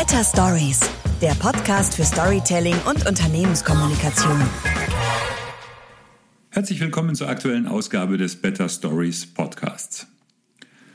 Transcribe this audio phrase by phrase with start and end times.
[0.00, 0.80] Better Stories,
[1.20, 4.40] der Podcast für Storytelling und Unternehmenskommunikation.
[6.48, 10.06] Herzlich willkommen zur aktuellen Ausgabe des Better Stories Podcasts.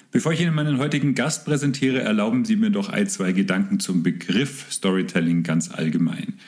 [0.09, 4.01] Bevor ich Ihnen meinen heutigen Gast präsentiere, erlauben Sie mir doch ein, zwei Gedanken zum
[4.01, 6.39] Begriff Storytelling ganz allgemein.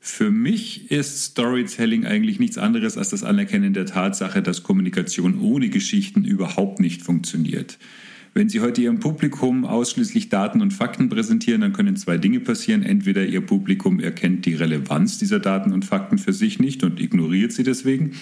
[0.00, 5.68] Für mich ist Storytelling eigentlich nichts anderes als das Anerkennen der Tatsache, dass Kommunikation ohne
[5.68, 7.78] Geschichten überhaupt nicht funktioniert.
[8.34, 12.82] Wenn Sie heute Ihrem Publikum ausschließlich Daten und Fakten präsentieren, dann können zwei Dinge passieren.
[12.82, 17.52] Entweder Ihr Publikum erkennt die Relevanz dieser Daten und Fakten für sich nicht und ignoriert
[17.52, 18.12] sie deswegen,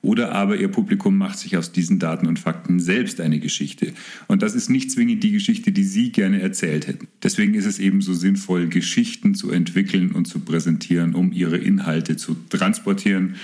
[0.00, 3.92] oder aber Ihr Publikum macht sich aus diesen Daten und Fakten selbst eine Geschichte.
[4.26, 7.06] Und das ist nicht zwingend die Geschichte, die Sie gerne erzählt hätten.
[7.22, 12.16] Deswegen ist es eben so sinnvoll, Geschichten zu entwickeln und zu präsentieren, um Ihre Inhalte
[12.16, 13.36] zu transportieren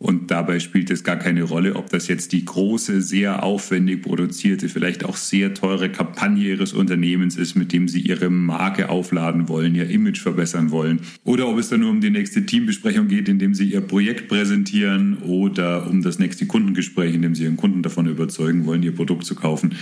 [0.00, 4.70] und dabei spielt es gar keine Rolle, ob das jetzt die große, sehr aufwendig produzierte,
[4.70, 9.74] vielleicht auch sehr teure Kampagne Ihres Unternehmens ist, mit dem Sie Ihre Marke aufladen wollen,
[9.74, 11.00] Ihr Image verbessern wollen.
[11.24, 14.28] Oder ob es dann nur um die nächste Teambesprechung geht, in dem Sie Ihr Projekt
[14.28, 18.94] präsentieren oder um das nächste Kundengespräch, in dem Sie Ihren Kunden davon überzeugen wollen, Ihr
[18.94, 19.74] Produkt zu kaufen.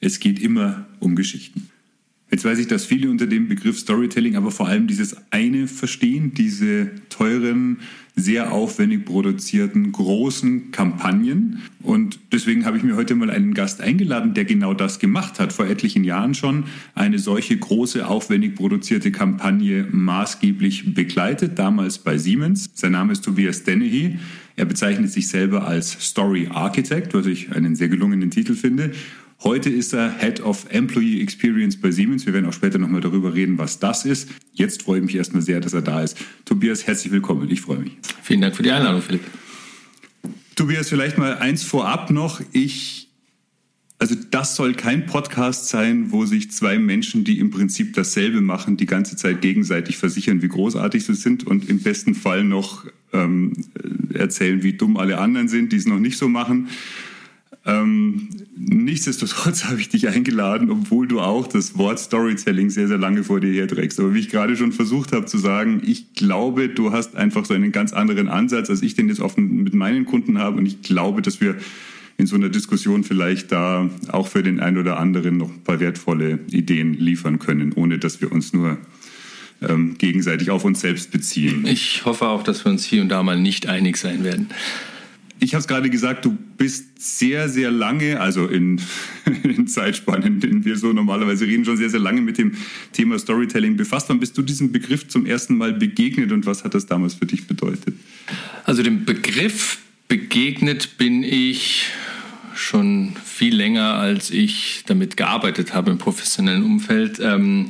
[0.00, 1.68] Es geht immer um Geschichten.
[2.30, 6.34] Jetzt weiß ich, dass viele unter dem Begriff Storytelling aber vor allem dieses eine verstehen,
[6.34, 7.78] diese teuren,
[8.16, 11.62] sehr aufwendig produzierten großen Kampagnen.
[11.82, 15.52] Und deswegen habe ich mir heute mal einen Gast eingeladen, der genau das gemacht hat,
[15.52, 22.70] vor etlichen Jahren schon eine solche große, aufwendig produzierte Kampagne maßgeblich begleitet, damals bei Siemens.
[22.74, 24.18] Sein Name ist Tobias Dennehy.
[24.56, 28.92] Er bezeichnet sich selber als Story Architect, was ich einen sehr gelungenen Titel finde.
[29.44, 32.26] Heute ist er Head of Employee Experience bei Siemens.
[32.26, 34.28] Wir werden auch später nochmal darüber reden, was das ist.
[34.52, 36.16] Jetzt freue ich mich erstmal sehr, dass er da ist.
[36.44, 37.48] Tobias, herzlich willkommen.
[37.48, 37.92] Ich freue mich.
[38.22, 39.20] Vielen Dank für die Einladung, Philipp.
[40.56, 42.40] Tobias, vielleicht mal eins vorab noch.
[42.50, 43.10] Ich,
[44.00, 48.76] also das soll kein Podcast sein, wo sich zwei Menschen, die im Prinzip dasselbe machen,
[48.76, 53.52] die ganze Zeit gegenseitig versichern, wie großartig sie sind und im besten Fall noch ähm,
[54.12, 56.66] erzählen, wie dumm alle anderen sind, die es noch nicht so machen.
[57.68, 63.22] Ähm, nichtsdestotrotz habe ich dich eingeladen, obwohl du auch das Wort Storytelling sehr, sehr lange
[63.22, 64.00] vor dir herträgst.
[64.00, 67.52] Aber wie ich gerade schon versucht habe zu sagen, ich glaube, du hast einfach so
[67.52, 70.56] einen ganz anderen Ansatz, als ich den jetzt offen mit meinen Kunden habe.
[70.56, 71.56] Und ich glaube, dass wir
[72.16, 75.78] in so einer Diskussion vielleicht da auch für den einen oder anderen noch ein paar
[75.78, 78.78] wertvolle Ideen liefern können, ohne dass wir uns nur
[79.60, 81.66] ähm, gegenseitig auf uns selbst beziehen.
[81.66, 84.48] Ich hoffe auch, dass wir uns hier und da mal nicht einig sein werden
[85.40, 88.80] ich habe es gerade gesagt, du bist sehr, sehr lange, also in,
[89.42, 92.56] in Zeitspannen, in denen wir so normalerweise reden, schon sehr, sehr lange mit dem
[92.92, 94.08] Thema Storytelling befasst.
[94.08, 97.26] Wann bist du diesem Begriff zum ersten Mal begegnet und was hat das damals für
[97.26, 97.94] dich bedeutet?
[98.64, 99.78] Also dem Begriff
[100.08, 101.86] begegnet bin ich
[102.54, 107.20] schon viel länger, als ich damit gearbeitet habe im professionellen Umfeld.
[107.22, 107.68] Ähm,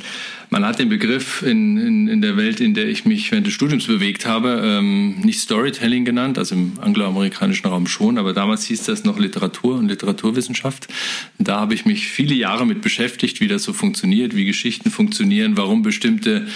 [0.51, 3.55] man hat den Begriff in, in, in, der Welt, in der ich mich während des
[3.55, 8.85] Studiums bewegt habe, ähm, nicht Storytelling genannt, also im angloamerikanischen Raum schon, aber damals hieß
[8.85, 10.89] das noch Literatur und Literaturwissenschaft.
[11.39, 15.57] Da habe ich mich viele Jahre mit beschäftigt, wie das so funktioniert, wie Geschichten funktionieren,
[15.57, 16.47] warum bestimmte,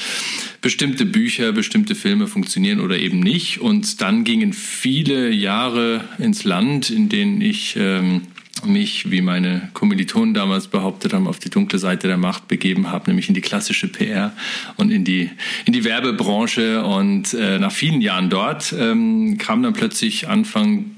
[0.62, 3.60] bestimmte Bücher, bestimmte Filme funktionieren oder eben nicht.
[3.60, 8.22] Und dann gingen viele Jahre ins Land, in denen ich ähm,
[8.65, 13.11] mich, wie meine Kommilitonen damals behauptet haben, auf die dunkle Seite der Macht begeben habe,
[13.11, 14.33] nämlich in die klassische PR
[14.77, 15.31] und in die,
[15.65, 16.84] in die Werbebranche.
[16.84, 20.93] Und äh, nach vielen Jahren dort ähm, kam dann plötzlich Anfang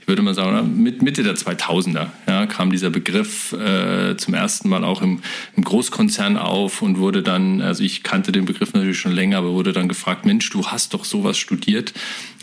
[0.00, 4.68] ich würde mal sagen, mit Mitte der 2000er ja, kam dieser Begriff äh, zum ersten
[4.68, 5.20] Mal auch im,
[5.56, 9.52] im, Großkonzern auf und wurde dann, also ich kannte den Begriff natürlich schon länger, aber
[9.52, 11.92] wurde dann gefragt, Mensch, du hast doch sowas studiert,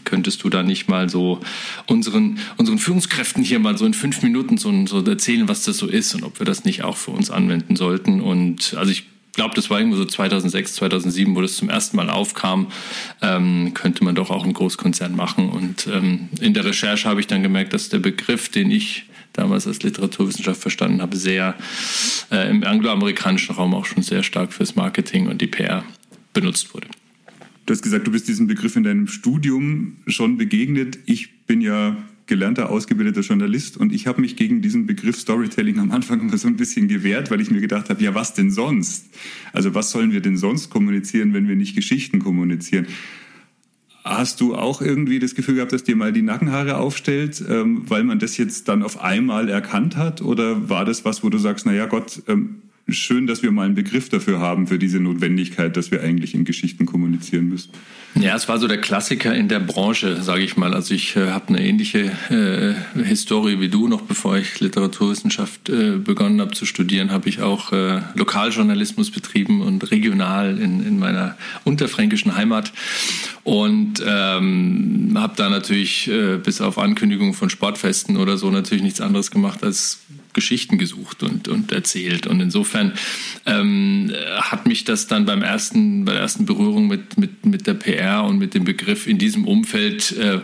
[0.10, 1.40] könntest du da nicht mal so
[1.86, 5.88] unseren, unseren Führungskräften hier mal so in fünf Minuten so, so erzählen, was das so
[5.88, 8.22] ist und ob wir das nicht auch für uns anwenden sollten.
[8.22, 12.10] Und also ich glaube, das war irgendwo so 2006, 2007, wo das zum ersten Mal
[12.10, 12.68] aufkam,
[13.22, 15.50] ähm, könnte man doch auch einen Großkonzern machen.
[15.50, 19.68] Und ähm, in der Recherche habe ich dann gemerkt, dass der Begriff, den ich damals
[19.68, 21.56] als Literaturwissenschaft verstanden habe, sehr
[22.32, 25.84] äh, im angloamerikanischen Raum auch schon sehr stark fürs Marketing und die PR
[26.34, 26.88] benutzt wurde.
[27.70, 30.98] Du hast gesagt, du bist diesem Begriff in deinem Studium schon begegnet.
[31.06, 31.96] Ich bin ja
[32.26, 36.48] gelernter, ausgebildeter Journalist und ich habe mich gegen diesen Begriff Storytelling am Anfang immer so
[36.48, 39.14] ein bisschen gewehrt, weil ich mir gedacht habe, ja, was denn sonst?
[39.54, 42.88] Also was sollen wir denn sonst kommunizieren, wenn wir nicht Geschichten kommunizieren?
[44.04, 48.04] Hast du auch irgendwie das Gefühl gehabt, dass dir mal die Nackenhaare aufstellt, ähm, weil
[48.04, 50.24] man das jetzt dann auf einmal erkannt hat?
[50.24, 52.64] Oder war das was, wo du sagst, naja Gott, ähm,
[52.94, 56.46] schön, dass wir mal einen Begriff dafür haben, für diese Notwendigkeit, dass wir eigentlich in
[56.46, 57.72] Geschichten kommunizieren müssen.
[58.16, 60.74] Ja, es war so der Klassiker in der Branche, sage ich mal.
[60.74, 63.88] Also ich äh, habe eine ähnliche äh, Historie wie du.
[63.88, 69.62] Noch bevor ich Literaturwissenschaft äh, begonnen habe zu studieren, habe ich auch äh, Lokaljournalismus betrieben
[69.62, 72.74] und regional in, in meiner unterfränkischen Heimat.
[73.44, 79.02] Und ähm, habe da natürlich äh, bis auf Ankündigungen von Sportfesten oder so natürlich nichts
[79.02, 80.00] anderes gemacht als
[80.34, 82.28] Geschichten gesucht und, und erzählt.
[82.28, 82.94] Und insofern
[83.46, 84.12] ähm,
[84.42, 88.24] hat mich das dann beim ersten, bei der ersten Berührung mit, mit, mit der PR
[88.24, 90.40] und mit dem Begriff in diesem Umfeld äh,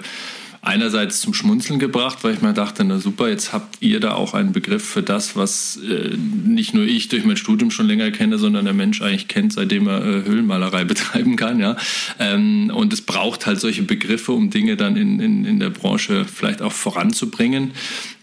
[0.66, 4.34] einerseits zum Schmunzeln gebracht, weil ich mir dachte, na super, jetzt habt ihr da auch
[4.34, 8.38] einen Begriff für das, was äh, nicht nur ich durch mein Studium schon länger kenne,
[8.38, 11.60] sondern der Mensch eigentlich kennt, seitdem er äh, Höhlenmalerei betreiben kann.
[11.60, 11.78] Ja?
[12.20, 16.26] Ähm, und es braucht halt solche Begriffe, um Dinge dann in, in, in der Branche
[16.26, 17.72] vielleicht auch voranzubringen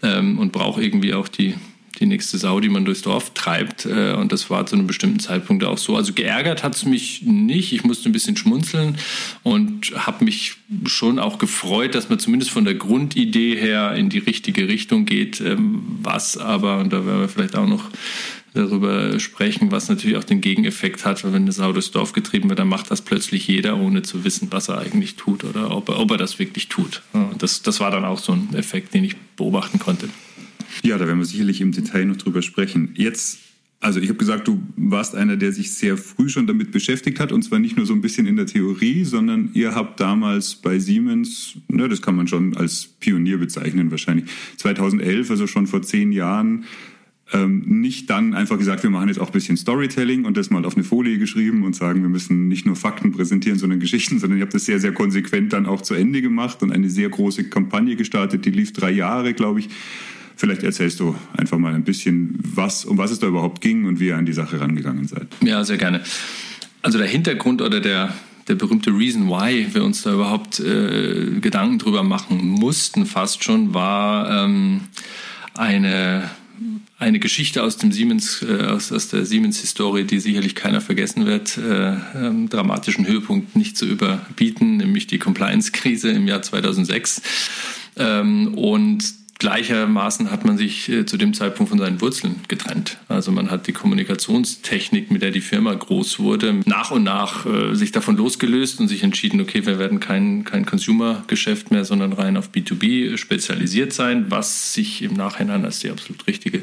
[0.01, 1.55] ähm, und braucht irgendwie auch die
[1.99, 3.85] die nächste Sau, die man durchs Dorf treibt.
[3.85, 5.95] Äh, und das war zu einem bestimmten Zeitpunkt auch so.
[5.95, 7.73] Also geärgert hat es mich nicht.
[7.73, 8.97] Ich musste ein bisschen schmunzeln
[9.43, 10.55] und habe mich
[10.85, 15.39] schon auch gefreut, dass man zumindest von der Grundidee her in die richtige Richtung geht.
[15.41, 17.89] Ähm, was aber, und da werden wir vielleicht auch noch
[18.53, 22.49] darüber sprechen, was natürlich auch den Gegeneffekt hat, weil wenn eine Sau durchs Dorf getrieben
[22.49, 25.89] wird, dann macht das plötzlich jeder, ohne zu wissen, was er eigentlich tut oder ob
[25.89, 27.01] er, ob er das wirklich tut.
[27.39, 30.07] Das, das war dann auch so ein Effekt, den ich beobachten konnte.
[30.81, 32.91] Ja, da werden wir sicherlich im Detail noch drüber sprechen.
[32.95, 33.39] Jetzt,
[33.79, 37.31] also ich habe gesagt, du warst einer, der sich sehr früh schon damit beschäftigt hat
[37.31, 40.79] und zwar nicht nur so ein bisschen in der Theorie, sondern ihr habt damals bei
[40.79, 44.25] Siemens, ne, das kann man schon als Pionier bezeichnen wahrscheinlich,
[44.57, 46.65] 2011, also schon vor zehn Jahren,
[47.33, 50.65] ähm, nicht dann einfach gesagt, wir machen jetzt auch ein bisschen Storytelling und das mal
[50.65, 54.37] auf eine Folie geschrieben und sagen, wir müssen nicht nur Fakten präsentieren, sondern Geschichten, sondern
[54.37, 57.45] ihr habt das sehr, sehr konsequent dann auch zu Ende gemacht und eine sehr große
[57.45, 59.69] Kampagne gestartet, die lief drei Jahre, glaube ich.
[60.35, 63.99] Vielleicht erzählst du einfach mal ein bisschen, was, um was es da überhaupt ging und
[63.99, 65.27] wie ihr an die Sache rangegangen seid.
[65.43, 66.01] Ja, sehr gerne.
[66.81, 68.13] Also der Hintergrund oder der,
[68.47, 73.73] der berühmte Reason Why wir uns da überhaupt äh, Gedanken drüber machen mussten, fast schon,
[73.73, 74.81] war ähm,
[75.53, 76.29] eine
[77.03, 81.57] eine Geschichte aus dem Siemens, äh, aus, aus der Siemens-Historie, die sicherlich keiner vergessen wird,
[81.57, 87.21] äh, ähm, dramatischen Höhepunkt nicht zu überbieten, nämlich die Compliance-Krise im Jahr 2006.
[87.97, 89.03] Ähm, und
[89.43, 92.97] Gleichermaßen hat man sich äh, zu dem Zeitpunkt von seinen Wurzeln getrennt.
[93.09, 97.75] Also man hat die Kommunikationstechnik, mit der die Firma groß wurde, nach und nach äh,
[97.75, 102.37] sich davon losgelöst und sich entschieden, okay, wir werden kein, kein Consumer-Geschäft mehr, sondern rein
[102.37, 106.61] auf B2B spezialisiert sein, was sich im Nachhinein als die absolut richtige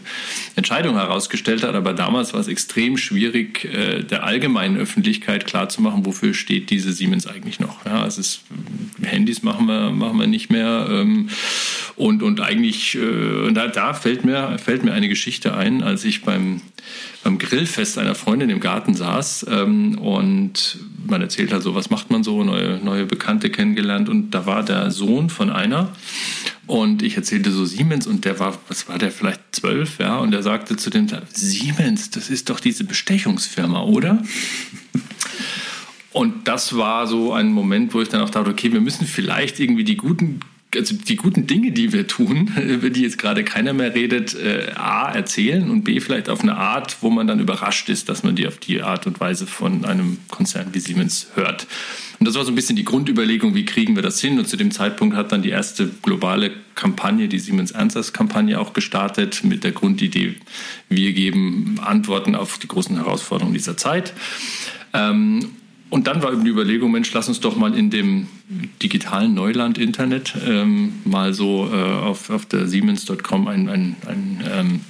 [0.56, 1.74] Entscheidung herausgestellt hat.
[1.74, 7.26] Aber damals war es extrem schwierig, äh, der allgemeinen Öffentlichkeit klarzumachen, wofür steht diese Siemens
[7.26, 7.84] eigentlich noch.
[7.84, 8.40] Ja, es ist,
[9.02, 11.28] Handys machen wir, machen wir nicht mehr ähm,
[11.96, 16.04] und, und eigentlich ich, äh, da, da fällt, mir, fällt mir eine Geschichte ein, als
[16.04, 16.62] ich beim,
[17.22, 22.10] beim Grillfest einer Freundin im Garten saß ähm, und man erzählt halt so, was macht
[22.10, 25.92] man so, neue, neue Bekannte kennengelernt und da war der Sohn von einer
[26.66, 30.32] und ich erzählte so Siemens und der war, was war der, vielleicht zwölf, ja, und
[30.32, 34.22] er sagte zu dem, Siemens, das ist doch diese Bestechungsfirma, oder?
[36.12, 39.60] Und das war so ein Moment, wo ich dann auch dachte, okay, wir müssen vielleicht
[39.60, 40.40] irgendwie die guten
[40.74, 44.72] also die guten Dinge, die wir tun, über die jetzt gerade keiner mehr redet, äh,
[44.74, 48.36] A, erzählen und B, vielleicht auf eine Art, wo man dann überrascht ist, dass man
[48.36, 51.66] die auf die Art und Weise von einem Konzern wie Siemens hört.
[52.18, 54.38] Und das war so ein bisschen die Grundüberlegung, wie kriegen wir das hin?
[54.38, 58.72] Und zu dem Zeitpunkt hat dann die erste globale Kampagne, die Siemens Answers Kampagne auch
[58.72, 60.36] gestartet mit der Grundidee,
[60.88, 64.12] wir geben Antworten auf die großen Herausforderungen dieser Zeit.
[64.92, 65.50] Ähm,
[65.90, 68.28] und dann war eben die Überlegung, Mensch, lass uns doch mal in dem
[68.80, 74.80] digitalen Neuland Internet ähm, mal so äh, auf, auf der Siemens.com ein, ein, ein, ähm,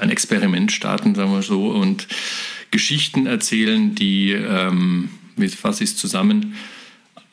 [0.00, 2.08] ein Experiment starten, sagen wir so, und
[2.72, 6.54] Geschichten erzählen, die, ähm, wie fasse ich es zusammen,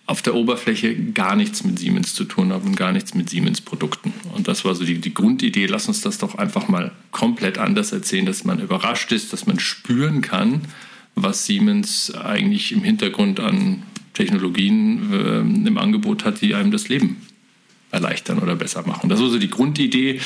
[0.06, 4.14] auf der Oberfläche gar nichts mit Siemens zu tun haben und gar nichts mit Siemens-Produkten.
[4.34, 7.92] Und das war so die, die Grundidee, lass uns das doch einfach mal komplett anders
[7.92, 10.62] erzählen, dass man überrascht ist, dass man spüren kann,
[11.24, 13.84] was Siemens eigentlich im Hintergrund an
[14.14, 17.18] Technologien äh, im Angebot hat, die einem das Leben
[17.90, 19.10] erleichtern oder besser machen.
[19.10, 20.20] Das war so die Grundidee.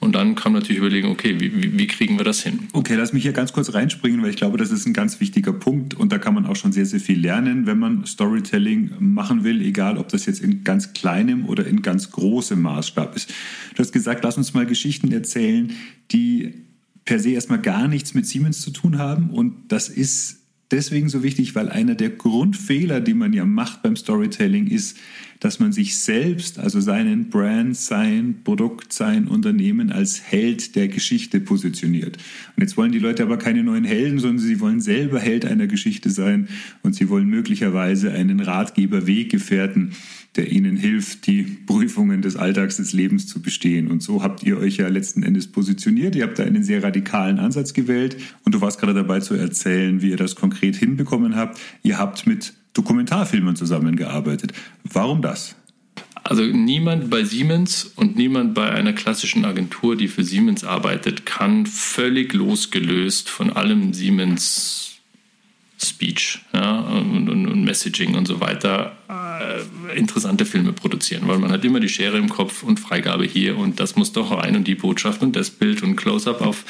[0.00, 2.68] Und dann kam natürlich überlegen, okay, wie, wie, kriegen wir das hin?
[2.72, 5.52] Okay, lass mich hier ganz kurz reinspringen, weil ich glaube, das ist ein ganz wichtiger
[5.52, 9.44] Punkt und da kann man auch schon sehr, sehr viel lernen, wenn man Storytelling machen
[9.44, 13.30] will, egal ob das jetzt in ganz kleinem oder in ganz großem Maßstab ist.
[13.74, 15.72] Du hast gesagt, lass uns mal Geschichten erzählen,
[16.10, 16.63] die
[17.04, 19.30] per se erstmal gar nichts mit Siemens zu tun haben.
[19.30, 23.96] Und das ist deswegen so wichtig, weil einer der Grundfehler, die man ja macht beim
[23.96, 24.96] Storytelling, ist,
[25.40, 31.40] dass man sich selbst, also seinen Brand, sein Produkt, sein Unternehmen als Held der Geschichte
[31.40, 32.16] positioniert.
[32.56, 35.66] Und jetzt wollen die Leute aber keine neuen Helden, sondern sie wollen selber Held einer
[35.66, 36.48] Geschichte sein
[36.82, 39.92] und sie wollen möglicherweise einen Ratgeber, Weggefährten,
[40.36, 43.90] der ihnen hilft, die Prüfungen des Alltags des Lebens zu bestehen.
[43.90, 46.16] Und so habt ihr euch ja letzten Endes positioniert.
[46.16, 48.16] Ihr habt da einen sehr radikalen Ansatz gewählt.
[48.44, 51.60] Und du warst gerade dabei zu erzählen, wie ihr das konkret hinbekommen habt.
[51.82, 54.52] Ihr habt mit Dokumentarfilmen zusammengearbeitet.
[54.82, 55.54] Warum das?
[56.24, 61.66] Also niemand bei Siemens und niemand bei einer klassischen Agentur, die für Siemens arbeitet, kann
[61.66, 64.94] völlig losgelöst von allem Siemens
[65.84, 68.96] Speech ja, und, und, und, Messaging und so weiter
[69.44, 73.56] äh, interessante Filme produzieren, weil man hat immer die Schere im Kopf und Freigabe hier
[73.58, 76.64] und das muss doch rein und die Botschaft und das Bild und Close-up auf,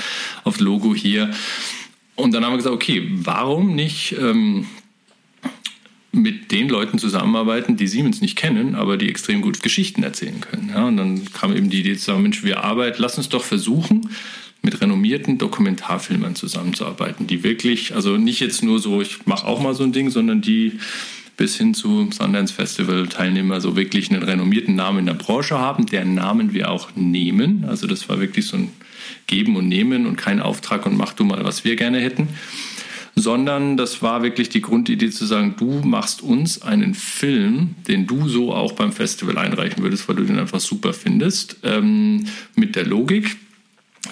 [0.45, 1.31] auf Logo hier.
[2.17, 4.67] Und dann haben wir gesagt, okay, warum nicht ähm,
[6.13, 10.71] mit den Leuten zusammenarbeiten, die Siemens nicht kennen, aber die extrem gut Geschichten erzählen können.
[10.71, 14.09] Ja, und dann kam eben die Idee zusammen, Mensch, wir arbeiten, lass uns doch versuchen,
[14.63, 19.75] mit renommierten Dokumentarfilmern zusammenzuarbeiten, die wirklich, also nicht jetzt nur so, ich mache auch mal
[19.75, 20.79] so ein Ding, sondern die
[21.37, 25.87] bis hin zu Sundance Festival Teilnehmer so wirklich einen renommierten Namen in der Branche haben,
[25.87, 27.65] deren Namen wir auch nehmen.
[27.67, 28.71] Also das war wirklich so ein
[29.27, 32.29] Geben und Nehmen und kein Auftrag und mach du mal, was wir gerne hätten
[33.17, 38.29] sondern das war wirklich die Grundidee zu sagen, du machst uns einen Film, den du
[38.29, 42.25] so auch beim Festival einreichen würdest, weil du den einfach super findest, ähm,
[42.57, 43.37] mit der Logik,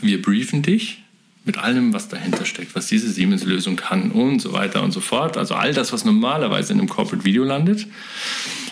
[0.00, 1.02] wir briefen dich
[1.44, 5.36] mit allem, was dahinter steckt, was diese Siemens-Lösung kann und so weiter und so fort.
[5.36, 7.86] Also all das, was normalerweise in einem Corporate Video landet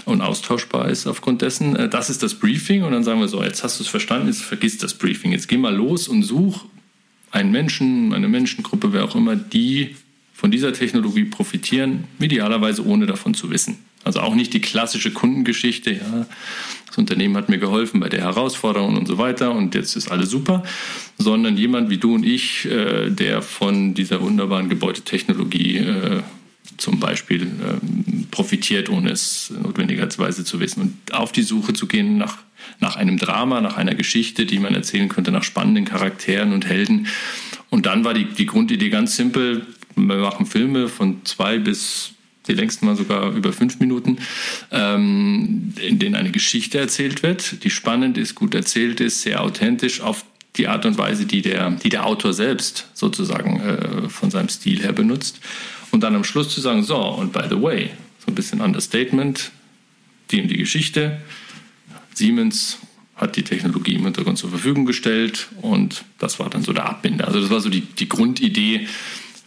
[0.04, 3.42] und austauschbar ist aufgrund dessen, äh, das ist das Briefing und dann sagen wir so,
[3.42, 6.64] jetzt hast du es verstanden, jetzt vergiss das Briefing, jetzt geh mal los und such
[7.32, 9.96] einen Menschen, eine Menschengruppe, wer auch immer, die
[10.40, 13.76] von dieser Technologie profitieren, idealerweise ohne davon zu wissen.
[14.04, 16.26] Also auch nicht die klassische Kundengeschichte, ja,
[16.86, 20.30] das Unternehmen hat mir geholfen bei der Herausforderung und so weiter und jetzt ist alles
[20.30, 20.62] super,
[21.18, 26.22] sondern jemand wie du und ich, äh, der von dieser wunderbaren Gebäudetechnologie äh,
[26.78, 30.80] zum Beispiel äh, profitiert, ohne es notwendigerweise zu wissen.
[30.80, 32.38] Und auf die Suche zu gehen nach,
[32.80, 37.08] nach einem Drama, nach einer Geschichte, die man erzählen könnte, nach spannenden Charakteren und Helden.
[37.68, 39.66] Und dann war die, die Grundidee ganz simpel,
[39.96, 42.12] wir machen Filme von zwei bis
[42.48, 44.18] die längsten mal sogar über fünf Minuten,
[44.70, 50.00] ähm, in denen eine Geschichte erzählt wird, die spannend ist, gut erzählt ist, sehr authentisch
[50.00, 50.24] auf
[50.56, 54.82] die Art und Weise, die der, die der Autor selbst sozusagen äh, von seinem Stil
[54.82, 55.40] her benutzt.
[55.92, 59.50] Und dann am Schluss zu sagen, so, und by the way, so ein bisschen Understatement,
[60.30, 61.20] die die Geschichte,
[62.14, 62.78] Siemens
[63.16, 67.26] hat die Technologie im Hintergrund zur Verfügung gestellt und das war dann so der Abbinder.
[67.26, 68.88] Also das war so die, die Grundidee,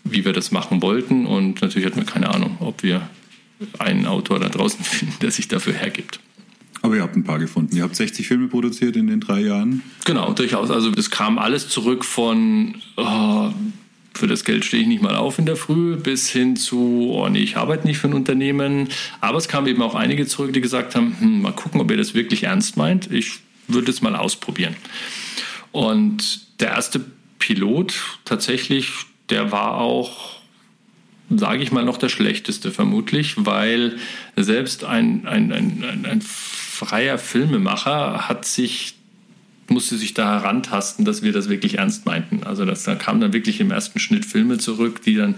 [0.03, 1.25] wie wir das machen wollten.
[1.25, 3.09] Und natürlich hatten wir keine Ahnung, ob wir
[3.79, 6.19] einen Autor da draußen finden, der sich dafür hergibt.
[6.81, 7.77] Aber ihr habt ein paar gefunden.
[7.77, 9.81] Ihr habt 60 Filme produziert in den drei Jahren.
[10.03, 10.69] Genau, durchaus.
[10.69, 13.51] Also es kam alles zurück von oh,
[14.13, 17.29] für das Geld stehe ich nicht mal auf in der Früh, bis hin zu, oh
[17.29, 18.89] nee, ich arbeite nicht für ein Unternehmen.
[19.21, 21.97] Aber es kamen eben auch einige zurück, die gesagt haben, hm, mal gucken, ob ihr
[21.97, 23.11] das wirklich ernst meint.
[23.11, 24.75] Ich würde es mal ausprobieren.
[25.71, 27.03] Und der erste
[27.39, 27.95] Pilot
[28.25, 28.91] tatsächlich
[29.33, 30.37] der war auch,
[31.35, 33.97] sage ich mal, noch der schlechteste vermutlich, weil
[34.35, 38.93] selbst ein, ein, ein, ein freier Filmemacher hat sich
[39.69, 42.43] musste sich da herantasten, dass wir das wirklich ernst meinten.
[42.43, 45.35] Also das, da kamen dann wirklich im ersten Schnitt Filme zurück, die dann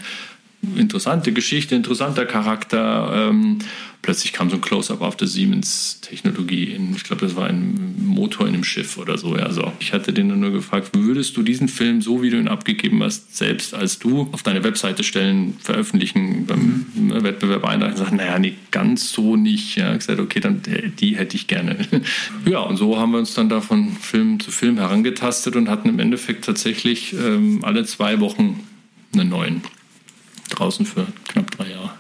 [0.76, 3.30] interessante Geschichte, interessanter Charakter.
[3.30, 3.60] Ähm,
[4.06, 6.80] plötzlich kam so ein Close-up auf der Siemens-Technologie.
[6.96, 9.34] Ich glaube, das war ein Motor in einem Schiff oder so.
[9.34, 12.48] Also ich hatte den dann nur gefragt, würdest du diesen Film, so wie du ihn
[12.48, 17.24] abgegeben hast, selbst als du auf deine Webseite stellen, veröffentlichen, beim mhm.
[17.24, 17.98] Wettbewerb einreichen?
[17.98, 19.76] Sagt, naja, nee, ganz so nicht.
[19.76, 20.62] Ja, ich gesagt, okay, dann
[21.00, 21.76] die hätte ich gerne.
[22.46, 25.90] ja, und so haben wir uns dann da von Film zu Film herangetastet und hatten
[25.90, 28.60] im Endeffekt tatsächlich ähm, alle zwei Wochen
[29.14, 29.62] einen neuen
[30.50, 31.92] draußen für knapp drei Jahre.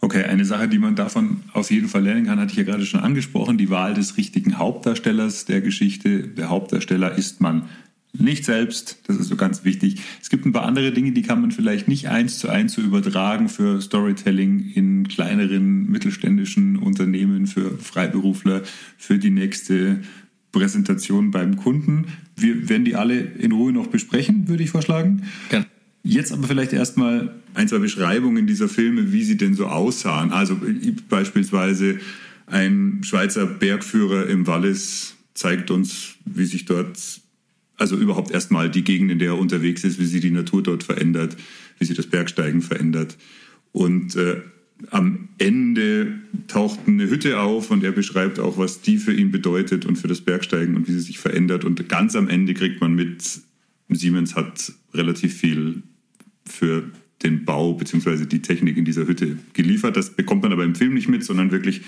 [0.00, 2.84] Okay, eine Sache, die man davon auf jeden Fall lernen kann, hatte ich ja gerade
[2.84, 6.26] schon angesprochen, die Wahl des richtigen Hauptdarstellers der Geschichte.
[6.26, 7.68] Der Hauptdarsteller ist man
[8.12, 10.00] nicht selbst, das ist so ganz wichtig.
[10.20, 12.82] Es gibt ein paar andere Dinge, die kann man vielleicht nicht eins zu eins so
[12.82, 18.62] übertragen für Storytelling in kleineren mittelständischen Unternehmen, für Freiberufler,
[18.98, 20.02] für die nächste
[20.50, 22.08] Präsentation beim Kunden.
[22.36, 25.22] Wir werden die alle in Ruhe noch besprechen, würde ich vorschlagen.
[25.48, 25.66] Gerne.
[26.04, 30.32] Jetzt aber vielleicht erstmal ein, zwei Beschreibungen dieser Filme, wie sie denn so aussahen.
[30.32, 30.60] Also
[31.08, 31.98] beispielsweise
[32.46, 36.98] ein Schweizer Bergführer im Wallis zeigt uns, wie sich dort,
[37.76, 40.82] also überhaupt erstmal die Gegend, in der er unterwegs ist, wie sich die Natur dort
[40.82, 41.36] verändert,
[41.78, 43.16] wie sich das Bergsteigen verändert.
[43.70, 44.42] Und äh,
[44.90, 46.18] am Ende
[46.48, 50.08] taucht eine Hütte auf und er beschreibt auch, was die für ihn bedeutet und für
[50.08, 51.64] das Bergsteigen und wie sie sich verändert.
[51.64, 53.40] Und ganz am Ende kriegt man mit,
[53.88, 55.82] Siemens hat relativ viel
[56.46, 56.90] für
[57.22, 58.26] den Bau bzw.
[58.26, 59.96] die Technik in dieser Hütte geliefert.
[59.96, 61.82] Das bekommt man aber im Film nicht mit, sondern wirklich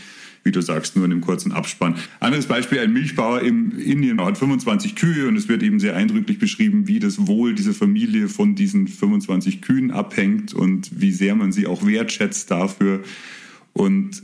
[0.44, 1.96] wie du sagst, nur in einem kurzen Abspann.
[2.20, 6.38] Anderes Beispiel, ein Milchbauer im Indien hat 25 Kühe und es wird eben sehr eindrücklich
[6.38, 11.50] beschrieben, wie das Wohl dieser Familie von diesen 25 Kühen abhängt und wie sehr man
[11.50, 13.02] sie auch wertschätzt dafür.
[13.72, 14.22] Und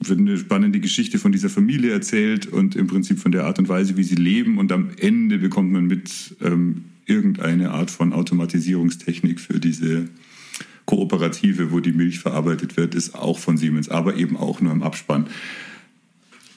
[0.00, 3.68] wird eine spannende Geschichte von dieser Familie erzählt und im Prinzip von der Art und
[3.68, 4.58] Weise, wie sie leben.
[4.58, 10.08] Und am Ende bekommt man mit ähm, irgendeine Art von Automatisierungstechnik für diese
[10.86, 14.82] Kooperative, wo die Milch verarbeitet wird, ist auch von Siemens, aber eben auch nur im
[14.82, 15.26] Abspann.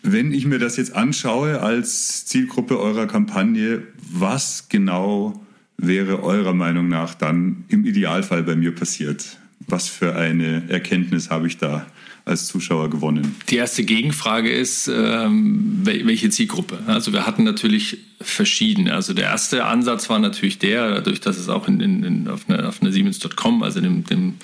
[0.02, 5.46] Wenn ich mir das jetzt anschaue als Zielgruppe eurer Kampagne, was genau
[5.78, 9.40] wäre eurer Meinung nach dann im Idealfall bei mir passiert?
[9.68, 11.86] Was für eine Erkenntnis habe ich da
[12.26, 13.36] als Zuschauer gewonnen?
[13.50, 16.80] Die erste Gegenfrage ist, ähm, welche Zielgruppe?
[16.88, 18.94] Also wir hatten natürlich verschiedene.
[18.94, 22.74] Also der erste Ansatz war natürlich der, dadurch, dass es auch in, in, auf einer
[22.82, 24.36] eine Siemens.com, also dem, dem,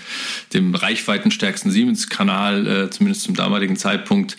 [0.54, 4.38] dem reichweitenstärksten Siemens-Kanal, äh, zumindest zum damaligen Zeitpunkt,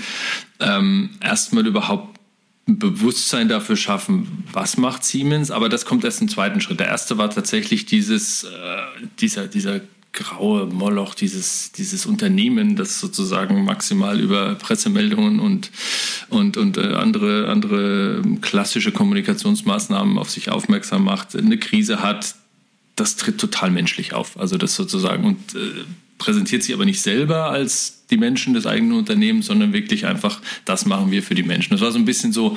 [0.61, 2.21] ähm, erstmal überhaupt
[2.69, 6.79] ein Bewusstsein dafür schaffen, was macht Siemens, aber das kommt erst im zweiten Schritt.
[6.79, 8.49] Der erste war tatsächlich dieses, äh,
[9.19, 9.81] dieser, dieser
[10.12, 15.71] graue Moloch, dieses, dieses Unternehmen, das sozusagen maximal über Pressemeldungen und,
[16.28, 22.35] und, und äh, andere, andere klassische Kommunikationsmaßnahmen auf sich aufmerksam macht, eine Krise hat,
[22.95, 24.38] das tritt total menschlich auf.
[24.38, 25.85] Also das sozusagen und äh,
[26.19, 30.85] präsentiert sich aber nicht selber als die Menschen des eigenen Unternehmens, sondern wirklich einfach, das
[30.85, 31.71] machen wir für die Menschen.
[31.71, 32.57] Das war so ein bisschen so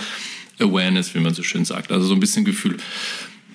[0.59, 1.91] Awareness, wie man so schön sagt.
[1.91, 2.77] Also so ein bisschen Gefühl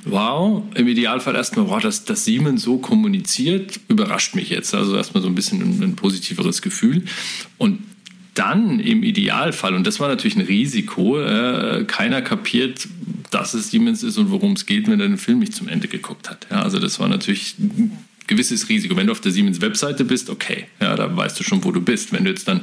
[0.04, 4.74] wow, im Idealfall erstmal, wow, dass, dass Siemens so kommuniziert, überrascht mich jetzt.
[4.74, 7.04] Also erstmal so ein bisschen ein, ein positiveres Gefühl.
[7.58, 7.80] Und
[8.34, 12.88] dann im Idealfall, und das war natürlich ein Risiko, äh, keiner kapiert,
[13.30, 15.88] dass es Siemens ist und worum es geht, wenn er den Film nicht zum Ende
[15.88, 16.46] geguckt hat.
[16.50, 17.56] Ja, also das war natürlich
[18.30, 18.96] gewisses Risiko.
[18.96, 22.12] Wenn du auf der Siemens-Webseite bist, okay, ja, da weißt du schon, wo du bist.
[22.12, 22.62] Wenn du jetzt dann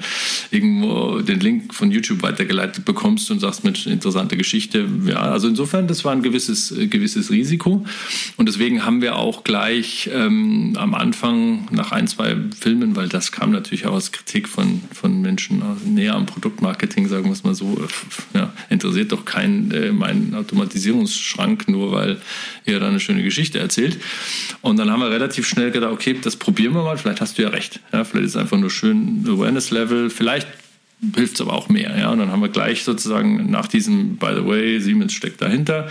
[0.50, 5.88] irgendwo den Link von YouTube weitergeleitet bekommst und sagst, mit interessante Geschichte, ja, also insofern,
[5.88, 7.86] das war ein gewisses, äh, gewisses Risiko.
[8.38, 13.34] Und deswegen haben wir auch gleich ähm, am Anfang nach ein, zwei Filmen, weil das
[13.34, 17.56] kam natürlich auch als Kritik von, von Menschen näher am Produktmarketing, sagen wir es mal
[17.56, 22.22] so, äh, ja, interessiert doch keinen äh, meinen Automatisierungsschrank, nur weil
[22.66, 23.98] ihr da eine schöne Geschichte erzählt.
[24.62, 27.38] Und dann haben wir relativ schnell schnell gedacht, okay, das probieren wir mal, vielleicht hast
[27.38, 27.80] du ja recht.
[27.92, 30.48] Ja, vielleicht ist es einfach nur schön Awareness-Level, vielleicht
[31.16, 31.98] hilft es aber auch mehr.
[31.98, 32.12] Ja?
[32.12, 35.90] Und dann haben wir gleich sozusagen nach diesem, by the way, Siemens steckt dahinter,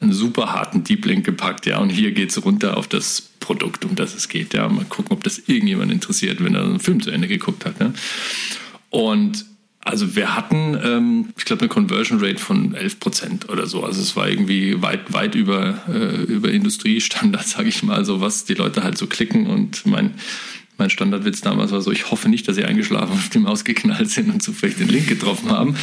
[0.00, 3.84] einen super harten Deep Link gepackt, ja, und hier geht es runter auf das Produkt,
[3.84, 4.54] um das es geht.
[4.54, 7.80] Ja, mal gucken, ob das irgendjemand interessiert, wenn er einen Film zu Ende geguckt hat.
[7.80, 7.92] Ja?
[8.90, 9.46] Und
[9.82, 13.82] also wir hatten, ähm, ich glaube, eine Conversion Rate von 11 Prozent oder so.
[13.82, 18.44] Also es war irgendwie weit, weit über, äh, über Industriestandard, sage ich mal, so was
[18.44, 19.46] die Leute halt so klicken.
[19.46, 20.14] Und mein,
[20.76, 24.10] mein Standardwitz damals war so, ich hoffe nicht, dass sie eingeschlafen auf die Maus geknallt
[24.10, 25.74] sind und zufällig den Link getroffen haben.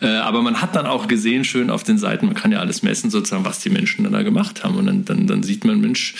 [0.00, 2.84] Äh, aber man hat dann auch gesehen, schön auf den Seiten, man kann ja alles
[2.84, 4.76] messen, sozusagen, was die Menschen dann da gemacht haben.
[4.76, 6.14] Und dann, dann, dann sieht man, Mensch,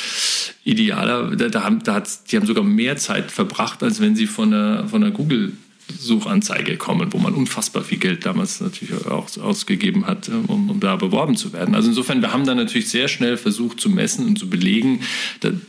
[0.64, 4.26] idealer, da, da, haben, da hat, die haben sogar mehr Zeit verbracht, als wenn sie
[4.26, 5.52] von einer, von einer Google
[5.98, 10.80] Suchanzeige kommen, wo man unfassbar viel Geld damals natürlich auch ausgegeben hat, äh, um, um
[10.80, 11.74] da beworben zu werden.
[11.74, 15.00] Also insofern, wir haben dann natürlich sehr schnell versucht zu messen und zu belegen,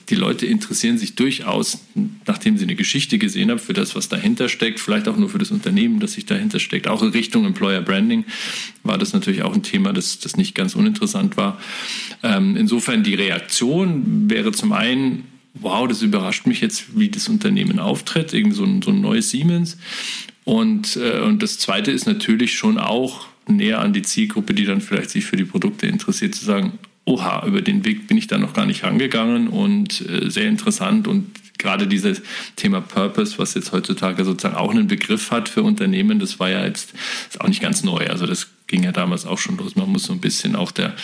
[0.09, 1.79] die Leute interessieren sich durchaus,
[2.25, 5.39] nachdem sie eine Geschichte gesehen haben, für das, was dahinter steckt, vielleicht auch nur für
[5.39, 6.87] das Unternehmen, das sich dahinter steckt.
[6.87, 8.25] Auch in Richtung Employer Branding
[8.83, 11.59] war das natürlich auch ein Thema, das, das nicht ganz uninteressant war.
[12.23, 17.79] Ähm, insofern die Reaktion wäre zum einen, wow, das überrascht mich jetzt, wie das Unternehmen
[17.79, 19.77] auftritt, irgendwie so ein, so ein neues Siemens.
[20.43, 24.81] Und, äh, und das Zweite ist natürlich schon auch näher an die Zielgruppe, die dann
[24.81, 28.37] vielleicht sich für die Produkte interessiert, zu sagen, oha, über den Weg bin ich da
[28.37, 32.21] noch gar nicht rangegangen und äh, sehr interessant und gerade dieses
[32.55, 36.65] Thema Purpose, was jetzt heutzutage sozusagen auch einen Begriff hat für Unternehmen, das war ja
[36.65, 36.93] jetzt
[37.39, 38.07] auch nicht ganz neu.
[38.07, 39.75] Also das ging ja damals auch schon los.
[39.75, 40.95] Man muss so ein bisschen auch der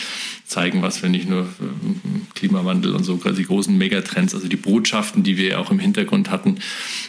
[0.45, 5.21] zeigen, was wir nicht nur ähm, Klimawandel und so quasi großen Megatrends, also die Botschaften,
[5.21, 6.57] die wir auch im Hintergrund hatten,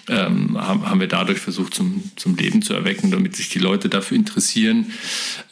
[0.09, 4.16] ähm, haben, wir dadurch versucht zum, zum Leben zu erwecken, damit sich die Leute dafür
[4.16, 4.92] interessieren,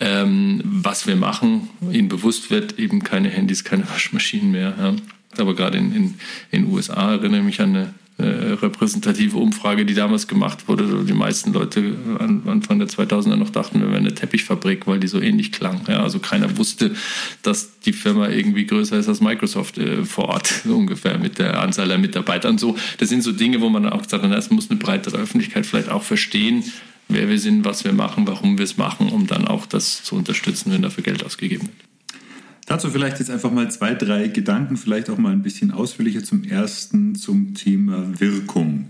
[0.01, 4.75] ähm, was wir machen, ihnen bewusst wird, eben keine Handys, keine Waschmaschinen mehr.
[4.77, 4.97] Ja.
[5.39, 6.15] Aber gerade in
[6.53, 11.05] den USA erinnere ich mich an eine äh, repräsentative Umfrage, die damals gemacht wurde.
[11.05, 15.07] Die meisten Leute an, Anfang der 2000er noch dachten, wir wären eine Teppichfabrik, weil die
[15.07, 15.83] so ähnlich klang.
[15.87, 16.95] Ja, also keiner wusste,
[17.43, 21.89] dass die Firma irgendwie größer ist als Microsoft äh, vor Ort, ungefähr mit der Anzahl
[21.89, 22.77] der Mitarbeiter und so.
[22.99, 25.91] Das sind so Dinge, wo man auch gesagt hat, es muss eine breitere Öffentlichkeit vielleicht
[25.91, 26.65] auch verstehen,
[27.09, 30.17] wer wir sind, was wir machen, warum wir es machen, um dann auch das zu
[30.17, 31.96] unterstützen, wenn dafür Geld ausgegeben wird.
[32.67, 36.43] Dazu vielleicht jetzt einfach mal zwei, drei Gedanken, vielleicht auch mal ein bisschen ausführlicher zum
[36.43, 38.89] ersten, zum Thema Wirkung.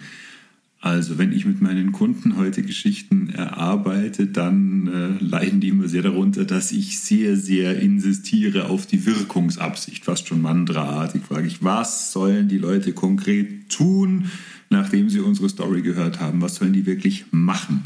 [0.80, 6.02] Also wenn ich mit meinen Kunden heute Geschichten erarbeite, dann äh, leiden die immer sehr
[6.02, 10.04] darunter, dass ich sehr, sehr insistiere auf die Wirkungsabsicht.
[10.04, 14.30] Fast schon mantraartig frage ich, was sollen die Leute konkret tun,
[14.70, 16.40] nachdem sie unsere Story gehört haben?
[16.40, 17.84] Was sollen die wirklich machen?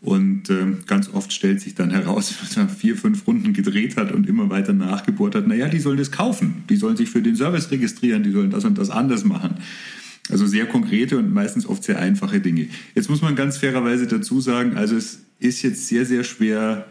[0.00, 4.12] Und äh, ganz oft stellt sich dann heraus, dass man vier, fünf Runden gedreht hat
[4.12, 7.36] und immer weiter nachgebohrt hat, naja, die sollen das kaufen, die sollen sich für den
[7.36, 9.56] Service registrieren, die sollen das und das anders machen.
[10.28, 12.68] Also sehr konkrete und meistens oft sehr einfache Dinge.
[12.94, 16.86] Jetzt muss man ganz fairerweise dazu sagen, also es ist jetzt sehr, sehr schwer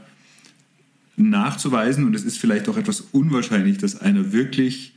[1.18, 4.95] nachzuweisen und es ist vielleicht auch etwas unwahrscheinlich, dass einer wirklich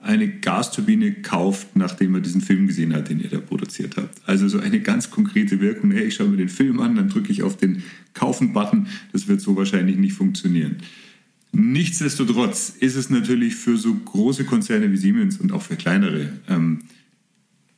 [0.00, 4.18] eine Gasturbine kauft, nachdem er diesen Film gesehen hat, den ihr da produziert habt.
[4.26, 7.30] Also so eine ganz konkrete Wirkung, hey, ich schaue mir den Film an, dann drücke
[7.30, 7.82] ich auf den
[8.14, 10.76] Kaufen-Button, das wird so wahrscheinlich nicht funktionieren.
[11.52, 16.80] Nichtsdestotrotz ist es natürlich für so große Konzerne wie Siemens und auch für kleinere ähm,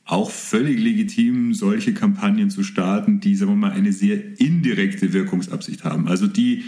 [0.05, 5.83] auch völlig legitim, solche Kampagnen zu starten, die, sagen wir mal, eine sehr indirekte Wirkungsabsicht
[5.83, 6.07] haben.
[6.07, 6.63] Also die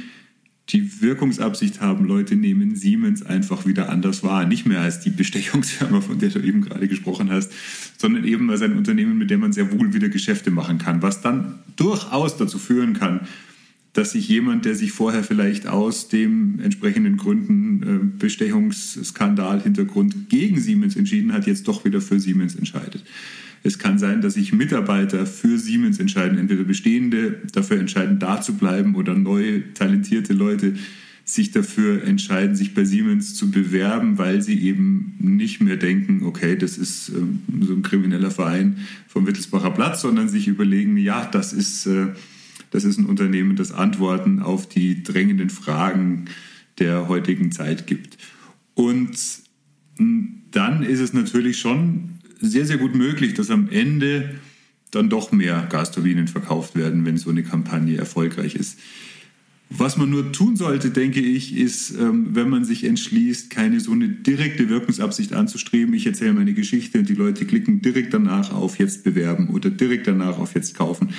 [0.69, 4.45] die Wirkungsabsicht haben, Leute nehmen Siemens einfach wieder anders wahr.
[4.45, 7.51] Nicht mehr als die Bestechungsfirma, von der du eben gerade gesprochen hast,
[7.97, 11.21] sondern eben als ein Unternehmen, mit dem man sehr wohl wieder Geschäfte machen kann, was
[11.21, 13.21] dann durchaus dazu führen kann,
[13.93, 20.59] dass sich jemand, der sich vorher vielleicht aus dem entsprechenden Gründen äh, Bestechungsskandal Hintergrund gegen
[20.59, 23.05] Siemens entschieden hat, jetzt doch wieder für Siemens entscheidet.
[23.65, 28.53] Es kann sein, dass sich Mitarbeiter für Siemens entscheiden, entweder bestehende dafür entscheiden, da zu
[28.53, 30.75] bleiben oder neue, talentierte Leute
[31.23, 36.55] sich dafür entscheiden, sich bei Siemens zu bewerben, weil sie eben nicht mehr denken, okay,
[36.55, 41.51] das ist ähm, so ein krimineller Verein vom Wittelsbacher Platz, sondern sich überlegen, ja, das
[41.51, 42.09] ist, äh,
[42.69, 46.25] das ist ein Unternehmen, das Antworten auf die drängenden Fragen
[46.77, 48.19] der heutigen Zeit gibt.
[48.75, 49.17] Und
[49.97, 54.35] hm, dann ist es natürlich schon sehr, sehr gut möglich, dass am Ende
[54.91, 58.79] dann doch mehr Gasturbinen verkauft werden, wenn so eine Kampagne erfolgreich ist.
[59.69, 63.91] Was man nur tun sollte, denke ich, ist, ähm, wenn man sich entschließt, keine so
[63.91, 65.93] eine direkte Wirkungsabsicht anzustreben.
[65.95, 70.07] Ich erzähle meine Geschichte und die Leute klicken direkt danach auf jetzt bewerben oder direkt
[70.07, 71.09] danach auf jetzt kaufen,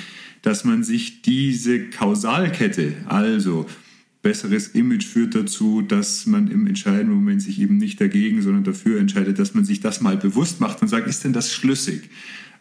[0.43, 3.65] dass man sich diese Kausalkette, also
[4.21, 8.99] besseres Image führt dazu, dass man im entscheidenden Moment sich eben nicht dagegen, sondern dafür
[8.99, 12.09] entscheidet, dass man sich das mal bewusst macht und sagt, ist denn das schlüssig?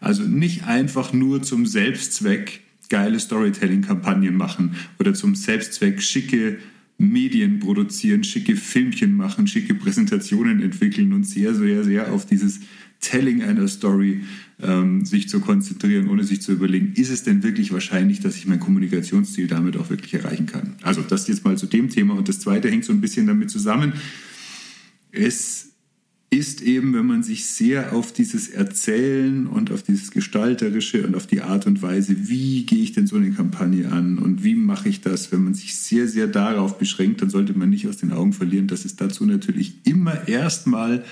[0.00, 6.58] Also nicht einfach nur zum Selbstzweck geile Storytelling-Kampagnen machen oder zum Selbstzweck schicke
[6.98, 12.60] Medien produzieren, schicke Filmchen machen, schicke Präsentationen entwickeln und sehr, sehr, sehr auf dieses
[13.00, 14.22] Telling einer Story
[14.62, 18.46] ähm, sich zu konzentrieren, ohne sich zu überlegen, ist es denn wirklich wahrscheinlich, dass ich
[18.46, 20.76] mein Kommunikationsziel damit auch wirklich erreichen kann?
[20.82, 22.14] Also das jetzt mal zu dem Thema.
[22.14, 23.92] Und das Zweite hängt so ein bisschen damit zusammen.
[25.12, 25.72] Es
[26.30, 31.26] ist eben, wenn man sich sehr auf dieses Erzählen und auf dieses Gestalterische und auf
[31.26, 34.88] die Art und Weise, wie gehe ich denn so eine Kampagne an und wie mache
[34.88, 38.12] ich das, wenn man sich sehr, sehr darauf beschränkt, dann sollte man nicht aus den
[38.12, 41.04] Augen verlieren, dass es dazu natürlich immer erstmal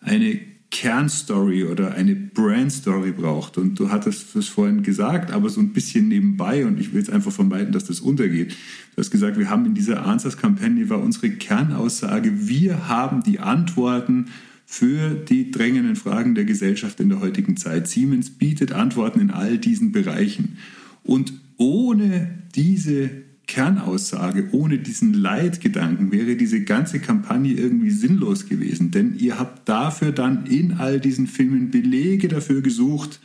[0.00, 3.58] eine Kernstory oder eine Brandstory braucht.
[3.58, 7.10] Und du hattest es vorhin gesagt, aber so ein bisschen nebenbei und ich will jetzt
[7.10, 8.50] einfach vermeiden, dass das untergeht.
[8.94, 14.26] Du hast gesagt, wir haben in dieser Answers-Kampagne war unsere Kernaussage, wir haben die Antworten
[14.68, 17.86] für die drängenden Fragen der Gesellschaft in der heutigen Zeit.
[17.86, 20.58] Siemens bietet Antworten in all diesen Bereichen.
[21.04, 28.90] Und ohne diese Kernaussage, ohne diesen Leitgedanken wäre diese ganze Kampagne irgendwie sinnlos gewesen.
[28.90, 33.20] Denn ihr habt dafür dann in all diesen Filmen Belege dafür gesucht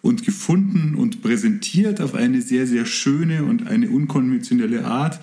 [0.00, 5.20] und gefunden und präsentiert auf eine sehr, sehr schöne und eine unkonventionelle Art,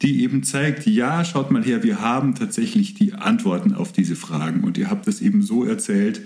[0.00, 4.64] die eben zeigt, ja, schaut mal her, wir haben tatsächlich die Antworten auf diese Fragen.
[4.64, 6.22] Und ihr habt das eben so erzählt,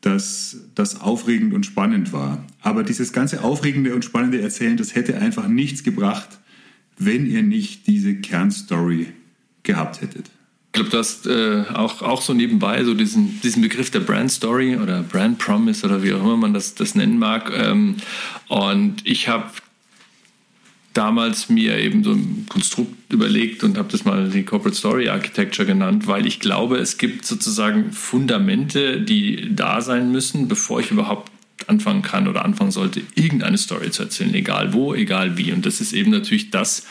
[0.00, 2.44] dass das aufregend und spannend war.
[2.62, 6.38] Aber dieses ganze aufregende und spannende Erzählen, das hätte einfach nichts gebracht,
[6.98, 9.08] wenn ihr nicht diese Kernstory
[9.62, 10.26] gehabt hättet.
[10.66, 14.30] Ich glaube, du hast äh, auch, auch so nebenbei so diesen, diesen Begriff der Brand
[14.30, 17.50] Story oder Brand Promise oder wie auch immer man das, das nennen mag.
[17.54, 17.96] Ähm,
[18.48, 19.50] und ich habe
[20.92, 25.66] damals mir eben so ein Konstrukt überlegt und habe das mal die Corporate Story Architecture
[25.66, 31.30] genannt, weil ich glaube, es gibt sozusagen Fundamente, die da sein müssen, bevor ich überhaupt
[31.66, 35.52] anfangen kann oder anfangen sollte, irgendeine Story zu erzählen, egal wo, egal wie.
[35.52, 36.86] Und das ist eben natürlich das,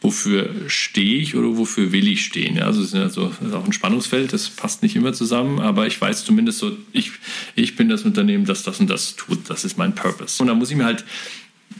[0.00, 2.56] wofür stehe ich oder wofür will ich stehen.
[2.56, 5.86] Ja, also es ist, ja ist auch ein Spannungsfeld, das passt nicht immer zusammen, aber
[5.86, 7.12] ich weiß zumindest so, ich,
[7.54, 10.42] ich bin das Unternehmen, das das und das tut, das ist mein Purpose.
[10.42, 11.04] Und da muss ich mir halt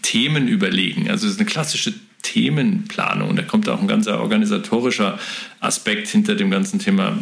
[0.02, 1.10] Themen überlegen.
[1.10, 3.34] Also es ist eine klassische Themenplanung.
[3.36, 5.18] Da kommt auch ein ganzer organisatorischer
[5.60, 7.18] Aspekt hinter dem ganzen Thema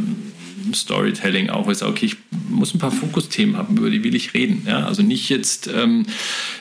[0.74, 2.16] Storytelling auch ist, okay, ich
[2.48, 4.64] muss ein paar Fokusthemen haben, über die will ich reden.
[4.66, 4.86] Ja?
[4.86, 6.06] Also nicht jetzt, ähm,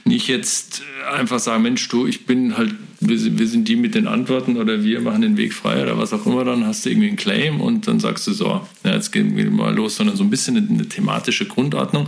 [0.05, 3.95] nicht jetzt einfach sagen, Mensch, du, ich bin halt, wir sind, wir sind die mit
[3.95, 6.89] den Antworten oder wir machen den Weg frei oder was auch immer, dann hast du
[6.89, 10.15] irgendwie einen Claim und dann sagst du so, ja, jetzt gehen wir mal los, sondern
[10.15, 12.07] so ein bisschen eine, eine thematische Grundordnung.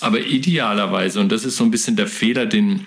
[0.00, 2.86] Aber idealerweise, und das ist so ein bisschen der Fehler, den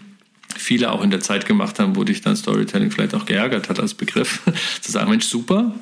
[0.57, 3.79] viele auch in der Zeit gemacht haben, wo dich dann Storytelling vielleicht auch geärgert hat
[3.79, 4.41] als Begriff,
[4.81, 5.73] zu sagen, Mensch, super,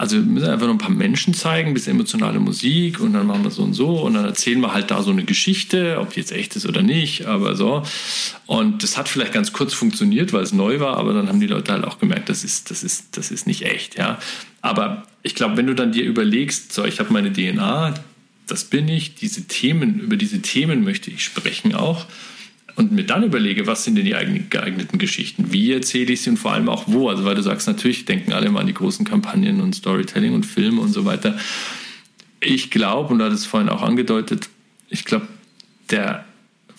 [0.00, 3.26] also wir müssen einfach nur ein paar Menschen zeigen, ein bisschen emotionale Musik und dann
[3.26, 6.14] machen wir so und so und dann erzählen wir halt da so eine Geschichte, ob
[6.14, 7.82] die jetzt echt ist oder nicht, aber so.
[8.46, 11.46] Und das hat vielleicht ganz kurz funktioniert, weil es neu war, aber dann haben die
[11.46, 14.18] Leute halt auch gemerkt, das ist, das ist, das ist nicht echt, ja.
[14.62, 17.92] Aber ich glaube, wenn du dann dir überlegst, so, ich habe meine DNA,
[18.46, 22.06] das bin ich, diese Themen, über diese Themen möchte ich sprechen auch
[22.80, 24.14] und mir dann überlege, was sind denn die
[24.48, 27.10] geeigneten Geschichten, wie erzähle ich sie und vor allem auch wo.
[27.10, 30.46] Also weil du sagst, natürlich denken alle mal an die großen Kampagnen und Storytelling und
[30.46, 31.38] Filme und so weiter.
[32.40, 34.48] Ich glaube, und du hattest es vorhin auch angedeutet,
[34.88, 35.28] ich glaube,
[35.90, 36.24] der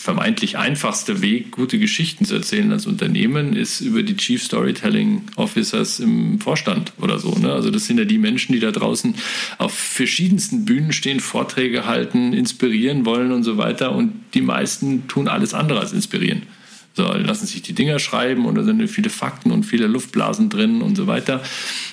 [0.01, 5.99] vermeintlich einfachste Weg, gute Geschichten zu erzählen als Unternehmen, ist über die Chief Storytelling Officers
[5.99, 7.35] im Vorstand oder so.
[7.35, 7.53] Ne?
[7.53, 9.13] Also das sind ja die Menschen, die da draußen
[9.59, 13.91] auf verschiedensten Bühnen stehen, Vorträge halten, inspirieren wollen und so weiter.
[13.91, 16.43] Und die meisten tun alles andere als inspirieren.
[16.93, 20.81] So, lassen sich die Dinger schreiben und da sind viele Fakten und viele Luftblasen drin
[20.81, 21.43] und so weiter.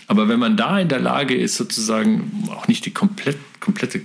[0.06, 4.00] Aber wenn man da in der Lage ist, sozusagen auch nicht die komplett, komplette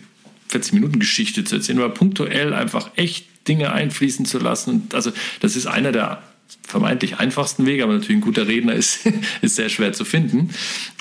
[0.52, 4.70] 40-Minuten-Geschichte zu erzählen, aber punktuell einfach echt Dinge einfließen zu lassen.
[4.70, 6.24] Und also das ist einer der
[6.68, 9.06] vermeintlich einfachsten Wege, aber natürlich ein guter Redner ist,
[9.42, 10.50] ist sehr schwer zu finden.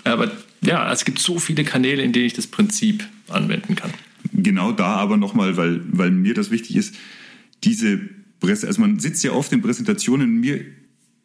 [0.05, 0.31] Aber
[0.65, 3.93] ja, es gibt so viele Kanäle, in denen ich das Prinzip anwenden kann.
[4.33, 6.95] Genau da aber nochmal, weil, weil mir das wichtig ist,
[7.65, 7.99] diese
[8.41, 10.65] Presse, also man sitzt ja oft in Präsentationen, mir,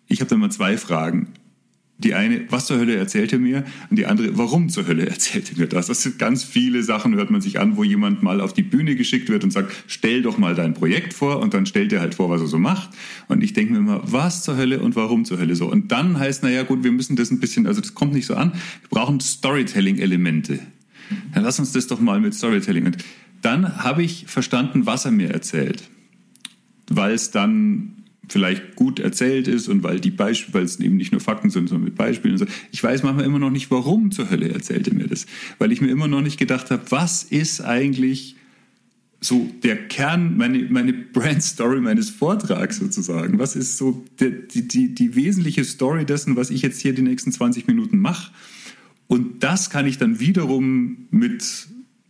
[0.08, 1.34] ich habe da mal zwei Fragen
[2.00, 3.64] die eine, was zur Hölle erzählt er mir?
[3.90, 5.88] Und die andere, warum zur Hölle erzählt er mir das?
[5.88, 8.96] Das sind ganz viele Sachen, hört man sich an, wo jemand mal auf die Bühne
[8.96, 12.16] geschickt wird und sagt, stell doch mal dein Projekt vor und dann stellt er halt
[12.16, 12.92] vor, was er so macht.
[13.28, 15.72] Und ich denke mir immer, was zur Hölle und warum zur Hölle so?
[15.72, 18.36] Und dann heißt, naja gut, wir müssen das ein bisschen, also das kommt nicht so
[18.36, 20.60] an, wir brauchen Storytelling-Elemente.
[21.34, 22.86] Dann lass uns das doch mal mit Storytelling.
[22.86, 22.98] Und
[23.42, 25.84] dann habe ich verstanden, was er mir erzählt.
[26.90, 27.97] Weil es dann
[28.30, 31.70] vielleicht gut erzählt ist und weil die Beispiele, weil es eben nicht nur Fakten sind,
[31.70, 32.46] sondern mit Beispielen so.
[32.72, 35.26] Ich weiß manchmal immer noch nicht, warum zur Hölle erzählt er mir das.
[35.60, 38.36] Weil ich mir immer noch nicht gedacht habe, was ist eigentlich
[39.20, 43.40] so der Kern, meine, meine Brand Story meines Vortrags sozusagen?
[43.40, 47.32] Was ist so die, die, die wesentliche Story dessen, was ich jetzt hier die nächsten
[47.32, 48.32] 20 Minuten mache?
[49.08, 51.68] Und das kann ich dann wiederum mit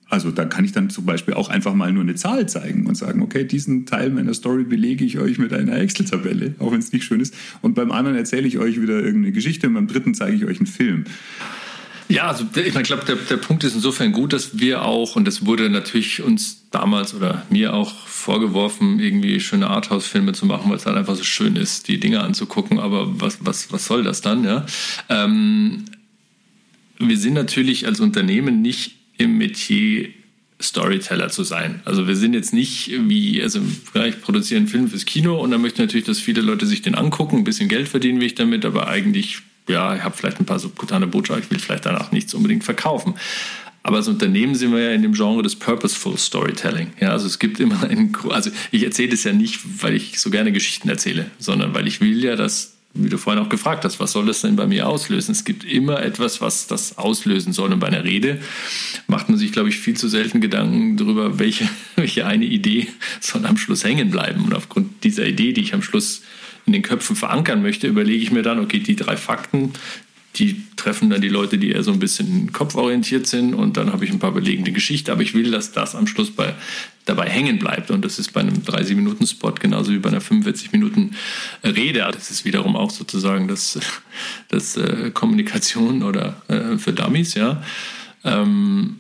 [0.10, 2.96] also da kann ich dann zum Beispiel auch einfach mal nur eine Zahl zeigen und
[2.96, 6.94] sagen, okay, diesen Teil meiner Story belege ich euch mit einer Excel-Tabelle, auch wenn es
[6.94, 7.34] nicht schön ist.
[7.62, 10.60] Und beim anderen erzähle ich euch wieder irgendeine Geschichte und beim dritten zeige ich euch
[10.60, 11.04] einen Film.
[12.10, 15.46] Ja, also ich glaube, der, der Punkt ist insofern gut, dass wir auch, und das
[15.46, 20.86] wurde natürlich uns damals oder mir auch vorgeworfen, irgendwie schöne Arthouse-Filme zu machen, weil es
[20.86, 24.46] halt einfach so schön ist, die Dinge anzugucken, aber was, was, was soll das dann?
[24.46, 24.66] Ja?
[25.10, 25.84] Ähm,
[26.98, 30.10] wir sind natürlich als Unternehmen nicht im Metier
[30.60, 31.82] Storyteller zu sein.
[31.86, 33.60] Also wir sind jetzt nicht wie, also
[33.94, 36.82] ich produziere einen Film fürs Kino und dann möchte ich natürlich, dass viele Leute sich
[36.82, 40.40] den angucken, ein bisschen Geld verdienen will ich damit, aber eigentlich, ja, ich habe vielleicht
[40.40, 43.14] ein paar subkutane Botschaften, ich will vielleicht danach nichts unbedingt verkaufen.
[43.84, 46.92] Aber als Unternehmen sind wir ja in dem Genre des Purposeful Storytelling.
[47.00, 50.30] Ja, also es gibt immer einen, also ich erzähle das ja nicht, weil ich so
[50.30, 54.00] gerne Geschichten erzähle, sondern weil ich will ja, dass wie du vorhin auch gefragt hast,
[54.00, 55.32] was soll das denn bei mir auslösen?
[55.32, 57.74] Es gibt immer etwas, was das auslösen soll.
[57.74, 58.40] Und bei einer Rede
[59.08, 62.88] macht man sich, glaube ich, viel zu selten Gedanken darüber, welche, welche eine Idee
[63.20, 64.46] soll am Schluss hängen bleiben.
[64.46, 66.24] Und aufgrund dieser Idee, die ich am Schluss
[66.66, 69.72] in den Köpfen verankern möchte, überlege ich mir dann, okay, die drei Fakten,
[70.40, 74.06] die treffen dann die Leute, die eher so ein bisschen kopforientiert sind und dann habe
[74.06, 76.54] ich ein paar belegende Geschichten, aber ich will, dass das am Schluss bei,
[77.06, 82.08] dabei hängen bleibt und das ist bei einem 30-Minuten-Spot genauso wie bei einer 45-Minuten-Rede.
[82.12, 83.80] Das ist wiederum auch sozusagen das,
[84.50, 87.64] das äh, Kommunikation oder äh, für Dummies, ja.
[88.24, 88.98] Ähm,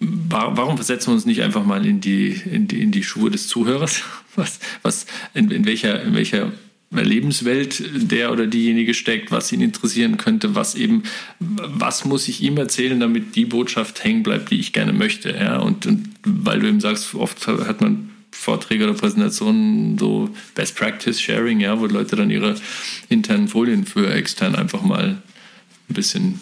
[0.00, 3.48] warum versetzen wir uns nicht einfach mal in die, in die, in die Schuhe des
[3.48, 4.02] Zuhörers?
[4.36, 6.52] Was, was, in, in welcher, in welcher
[6.90, 11.02] Lebenswelt der oder diejenige steckt, was ihn interessieren könnte, was eben,
[11.38, 15.30] was muss ich ihm erzählen, damit die Botschaft hängen bleibt, die ich gerne möchte.
[15.30, 15.58] Ja?
[15.58, 21.20] Und, und weil du eben sagst, oft hat man Vorträge oder Präsentationen, so Best Practice
[21.20, 22.54] Sharing, ja, wo Leute dann ihre
[23.08, 25.22] internen Folien für extern einfach mal
[25.88, 26.40] ein bisschen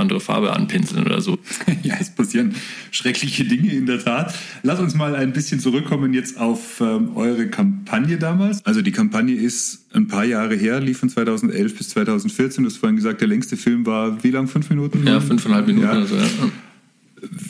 [0.00, 1.38] andere Farbe anpinseln oder so.
[1.82, 2.54] ja, es passieren
[2.90, 4.34] schreckliche Dinge in der Tat.
[4.62, 8.64] Lass uns mal ein bisschen zurückkommen jetzt auf ähm, eure Kampagne damals.
[8.64, 12.64] Also die Kampagne ist ein paar Jahre her, lief von 2011 bis 2014.
[12.64, 14.48] Du hast vorhin gesagt, der längste Film war wie lang?
[14.48, 15.06] Fünf Minuten?
[15.06, 15.96] Ja, fünfeinhalb Minuten ja.
[15.96, 16.24] oder so, ja.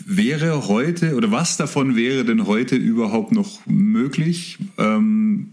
[0.05, 5.51] Wäre heute oder was davon wäre denn heute überhaupt noch möglich ähm,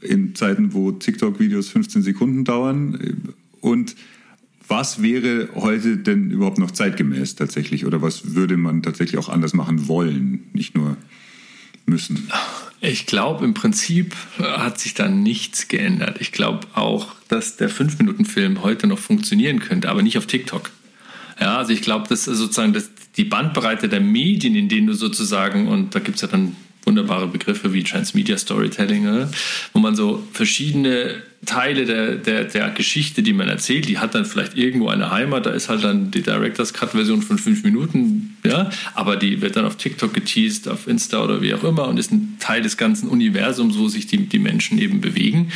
[0.00, 3.32] in Zeiten, wo TikTok-Videos 15 Sekunden dauern?
[3.60, 3.96] Und
[4.68, 7.86] was wäre heute denn überhaupt noch zeitgemäß tatsächlich?
[7.86, 10.96] Oder was würde man tatsächlich auch anders machen wollen, nicht nur
[11.86, 12.30] müssen?
[12.80, 16.18] Ich glaube, im Prinzip hat sich da nichts geändert.
[16.20, 20.70] Ich glaube auch, dass der 5-Minuten-Film heute noch funktionieren könnte, aber nicht auf TikTok.
[21.40, 25.66] Ja, also ich glaube, dass sozusagen dass die Bandbreite der Medien, in denen du sozusagen,
[25.66, 26.54] und da gibt es ja dann
[26.84, 29.30] wunderbare Begriffe wie Transmedia Storytelling, ne?
[29.72, 34.24] wo man so verschiedene Teile der, der, der Geschichte, die man erzählt, die hat dann
[34.24, 38.70] vielleicht irgendwo eine Heimat, da ist halt dann die Director's Cut-Version von fünf Minuten, ja,
[38.94, 42.10] aber die wird dann auf TikTok geteased, auf Insta oder wie auch immer und ist
[42.10, 45.52] ein Teil des ganzen Universums, wo sich die, die Menschen eben bewegen.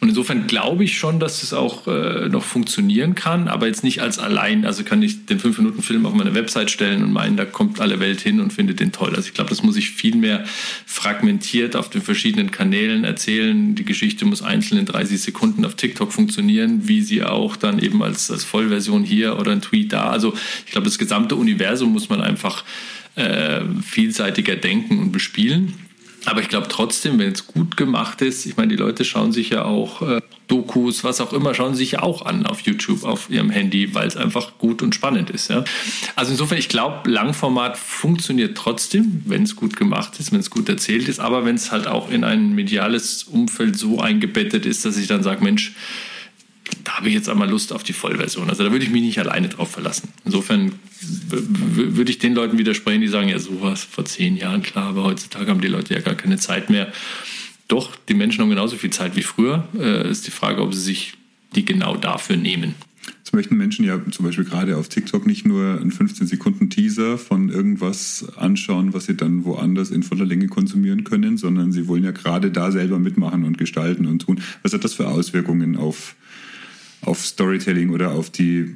[0.00, 4.02] Und insofern glaube ich schon, dass es auch äh, noch funktionieren kann, aber jetzt nicht
[4.02, 7.38] als allein, also kann ich den fünf Minuten Film auf meine Website stellen und meinen,
[7.38, 9.14] da kommt alle Welt hin und findet den toll.
[9.16, 10.44] Also ich glaube, das muss ich viel mehr
[10.84, 13.74] fragmentiert auf den verschiedenen Kanälen erzählen.
[13.74, 18.02] Die Geschichte muss einzeln in 30 Sekunden auf TikTok funktionieren, wie sie auch dann eben
[18.02, 20.10] als, als Vollversion hier oder ein Tweet da.
[20.10, 20.34] Also
[20.66, 22.64] ich glaube, das gesamte Universum muss man einfach
[23.14, 25.74] äh, vielseitiger denken und bespielen.
[26.24, 29.50] Aber ich glaube trotzdem, wenn es gut gemacht ist, ich meine, die Leute schauen sich
[29.50, 33.30] ja auch äh, Dokus, was auch immer, schauen sich ja auch an auf YouTube, auf
[33.30, 35.48] ihrem Handy, weil es einfach gut und spannend ist.
[35.48, 35.64] Ja?
[36.14, 40.68] Also insofern, ich glaube, Langformat funktioniert trotzdem, wenn es gut gemacht ist, wenn es gut
[40.68, 44.98] erzählt ist, aber wenn es halt auch in ein mediales Umfeld so eingebettet ist, dass
[44.98, 45.72] ich dann sage, Mensch,
[46.84, 48.48] da habe ich jetzt einmal Lust auf die Vollversion.
[48.48, 50.08] Also da würde ich mich nicht alleine drauf verlassen.
[50.24, 55.04] Insofern würde ich den Leuten widersprechen, die sagen, ja, sowas vor zehn Jahren, klar, aber
[55.04, 56.92] heutzutage haben die Leute ja gar keine Zeit mehr.
[57.68, 59.66] Doch, die Menschen haben genauso viel Zeit wie früher.
[59.78, 61.14] Äh, ist die Frage, ob sie sich
[61.54, 62.74] die genau dafür nehmen.
[63.24, 67.18] Das möchten Menschen ja zum Beispiel gerade auf TikTok nicht nur einen 15 Sekunden Teaser
[67.18, 72.04] von irgendwas anschauen, was sie dann woanders in voller Länge konsumieren können, sondern sie wollen
[72.04, 74.40] ja gerade da selber mitmachen und gestalten und tun.
[74.62, 76.14] Was hat das für Auswirkungen auf
[77.02, 78.74] auf Storytelling oder auf die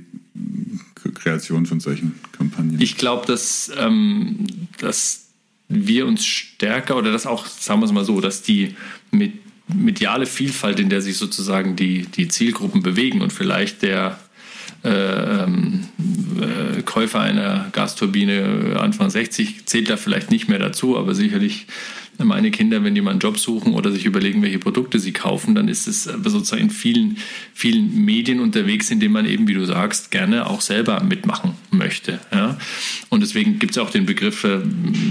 [1.15, 2.81] Kreation von solchen Kampagnen?
[2.81, 4.47] Ich glaube, dass, ähm,
[4.79, 5.29] dass
[5.69, 8.75] wir uns stärker oder dass auch, sagen wir es mal so, dass die
[9.11, 9.33] mit
[9.69, 14.19] mediale Vielfalt, in der sich sozusagen die, die Zielgruppen bewegen und vielleicht der
[14.85, 15.85] äh, ähm,
[16.41, 21.67] äh, Käufer einer Gasturbine Anfang 60 zählt da vielleicht nicht mehr dazu, aber sicherlich
[22.25, 25.55] meine Kinder, wenn die mal einen Job suchen oder sich überlegen, welche Produkte sie kaufen,
[25.55, 27.19] dann ist es sozusagen in vielen,
[27.55, 32.21] vielen Medien unterwegs, in denen man eben, wie du sagst, gerne auch selber mitmachen möchte.
[32.33, 32.59] Ja?
[33.09, 34.61] Und deswegen gibt es auch den Begriff äh,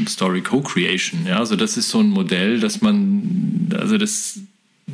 [0.08, 1.26] Story Co-Creation.
[1.28, 1.40] Ja?
[1.40, 4.40] Also das ist so ein Modell, dass man, also das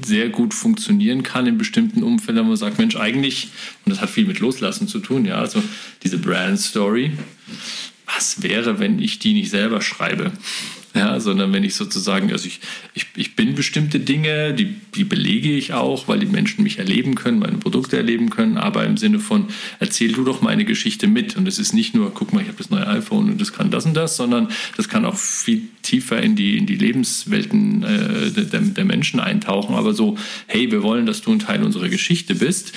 [0.05, 3.49] sehr gut funktionieren kann in bestimmten Umfeldern, wo man sagt, Mensch, eigentlich,
[3.85, 5.61] und das hat viel mit Loslassen zu tun, ja, also
[6.03, 7.11] diese Brand Story,
[8.15, 10.31] was wäre, wenn ich die nicht selber schreibe?
[10.93, 12.59] ja, sondern wenn ich sozusagen, also ich,
[12.93, 17.15] ich, ich bin bestimmte Dinge, die, die belege ich auch, weil die Menschen mich erleben
[17.15, 19.45] können, meine Produkte erleben können, aber im Sinne von,
[19.79, 21.37] erzähl du doch meine Geschichte mit.
[21.37, 23.71] Und es ist nicht nur, guck mal, ich habe das neue iPhone und das kann
[23.71, 28.31] das und das, sondern das kann auch viel tiefer in die, in die Lebenswelten äh,
[28.31, 29.75] der, der Menschen eintauchen.
[29.75, 32.73] Aber so, hey, wir wollen, dass du ein Teil unserer Geschichte bist.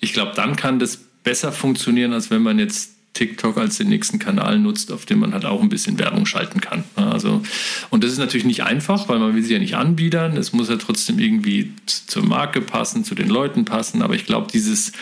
[0.00, 4.18] Ich glaube, dann kann das besser funktionieren, als wenn man jetzt TikTok als den nächsten
[4.18, 6.84] Kanal nutzt, auf dem man halt auch ein bisschen Werbung schalten kann.
[6.94, 7.42] Also,
[7.90, 10.36] und das ist natürlich nicht einfach, weil man will sie ja nicht anbiedern.
[10.36, 14.02] Es muss ja trotzdem irgendwie zur Marke passen, zu den Leuten passen.
[14.02, 14.92] Aber ich glaube, dieses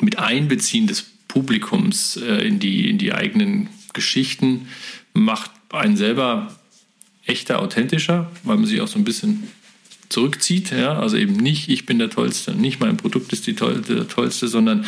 [0.00, 4.68] mit Einbeziehen des Publikums äh, in, die, in die eigenen Geschichten
[5.14, 6.54] macht einen selber
[7.24, 9.44] echter, authentischer, weil man sich auch so ein bisschen
[10.08, 10.70] zurückzieht.
[10.70, 10.98] Ja?
[10.98, 14.48] Also eben nicht, ich bin der Tollste, nicht mein Produkt ist die toll, der Tollste,
[14.48, 14.84] sondern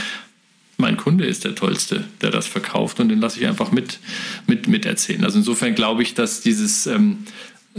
[0.79, 3.99] mein Kunde ist der Tollste, der das verkauft und den lasse ich einfach mit,
[4.47, 5.25] mit, mit erzählen.
[5.25, 7.19] Also insofern glaube ich, dass dieses ähm,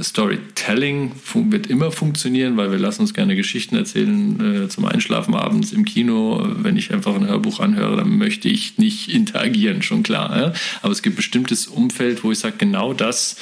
[0.01, 5.71] Storytelling wird immer funktionieren, weil wir lassen uns gerne Geschichten erzählen äh, zum Einschlafen abends
[5.71, 6.47] im Kino.
[6.57, 10.37] Wenn ich einfach ein Hörbuch anhöre, dann möchte ich nicht interagieren, schon klar.
[10.37, 10.53] Ja?
[10.81, 13.37] Aber es gibt bestimmtes Umfeld, wo ich sage, genau das,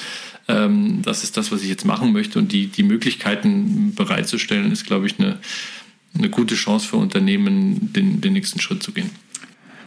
[0.47, 2.39] ähm, das ist das, was ich jetzt machen möchte.
[2.39, 5.39] Und die, die Möglichkeiten bereitzustellen, ist, glaube ich, eine,
[6.17, 9.09] eine gute Chance für Unternehmen, den, den nächsten Schritt zu gehen.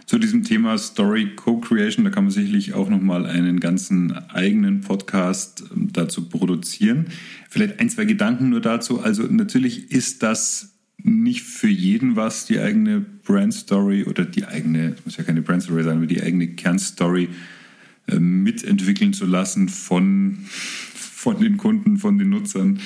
[0.09, 2.03] Zu diesem Thema Story Co-Creation.
[2.03, 7.09] Da kann man sicherlich auch nochmal einen ganzen eigenen Podcast ähm, dazu produzieren.
[7.51, 9.01] Vielleicht ein, zwei Gedanken nur dazu.
[9.03, 14.97] Also natürlich ist das nicht für jeden was, die eigene Brand Story oder die eigene,
[15.05, 17.29] muss ja keine Brand Story sein, aber die eigene Kernstory
[18.07, 22.81] äh, mitentwickeln zu lassen von, von den Kunden, von den Nutzern.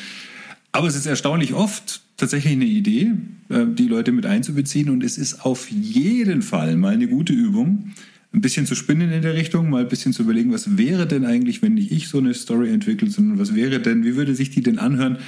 [0.73, 3.15] Aber es ist erstaunlich oft tatsächlich eine Idee,
[3.49, 4.91] äh, die Leute mit einzubeziehen.
[4.91, 7.91] Und es ist auf jeden Fall mal eine gute Übung,
[8.33, 11.27] ein bisschen zu spinnen in der Richtung, mal ein bisschen zu überlegen, was wäre denn
[11.27, 14.51] eigentlich, wenn nicht ich so eine Story entwickle, sondern was wäre denn, wie würde sich
[14.51, 15.19] die denn anhören,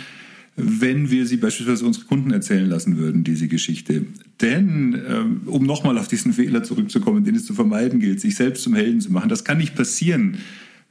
[0.57, 4.07] wenn wir sie beispielsweise unsere Kunden erzählen lassen würden, diese Geschichte.
[4.41, 8.63] Denn, ähm, um nochmal auf diesen Fehler zurückzukommen, den es zu vermeiden gilt, sich selbst
[8.63, 10.37] zum Helden zu machen, das kann nicht passieren,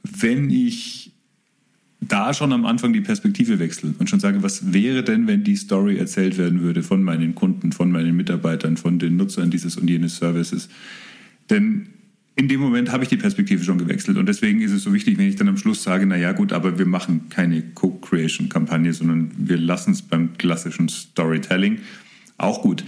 [0.02, 1.13] wenn ich
[2.08, 5.56] da schon am Anfang die Perspektive wechsle und schon sage, was wäre denn, wenn die
[5.56, 9.88] Story erzählt werden würde von meinen Kunden, von meinen Mitarbeitern, von den Nutzern dieses und
[9.88, 10.68] jenes Services.
[11.50, 11.88] Denn
[12.36, 15.18] in dem Moment habe ich die Perspektive schon gewechselt und deswegen ist es so wichtig,
[15.18, 19.30] wenn ich dann am Schluss sage, na ja gut, aber wir machen keine Co-Creation-Kampagne, sondern
[19.36, 21.78] wir lassen es beim klassischen Storytelling.
[22.36, 22.84] Auch gut.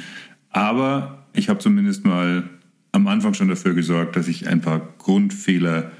[0.50, 2.48] Aber ich habe zumindest mal
[2.92, 5.92] am Anfang schon dafür gesorgt, dass ich ein paar Grundfehler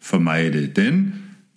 [0.00, 0.68] vermeide.
[0.68, 1.12] Denn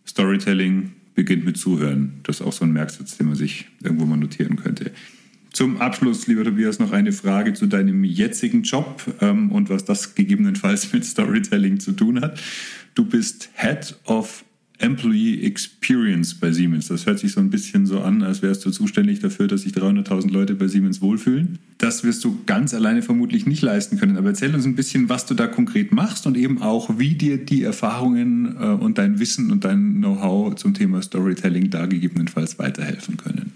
[0.06, 2.20] Storytelling beginnt mit Zuhören.
[2.24, 4.92] Das ist auch so ein Merksatz, den man sich irgendwo mal notieren könnte.
[5.52, 10.16] Zum Abschluss, lieber Tobias, noch eine Frage zu deinem jetzigen Job ähm, und was das
[10.16, 12.40] gegebenenfalls mit Storytelling zu tun hat.
[12.96, 14.46] Du bist Head of
[14.82, 16.88] Employee Experience bei Siemens.
[16.88, 19.74] Das hört sich so ein bisschen so an, als wärst du zuständig dafür, dass sich
[19.74, 21.60] 300.000 Leute bei Siemens wohlfühlen.
[21.78, 24.18] Das wirst du ganz alleine vermutlich nicht leisten können.
[24.18, 27.38] Aber erzähl uns ein bisschen, was du da konkret machst und eben auch, wie dir
[27.38, 33.18] die Erfahrungen äh, und dein Wissen und dein Know-how zum Thema Storytelling da gegebenenfalls weiterhelfen
[33.18, 33.54] können.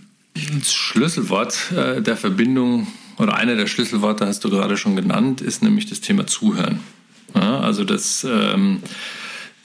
[0.58, 5.64] Das Schlüsselwort äh, der Verbindung oder einer der Schlüsselworte hast du gerade schon genannt, ist
[5.64, 6.80] nämlich das Thema Zuhören.
[7.34, 8.80] Ja, also das ähm,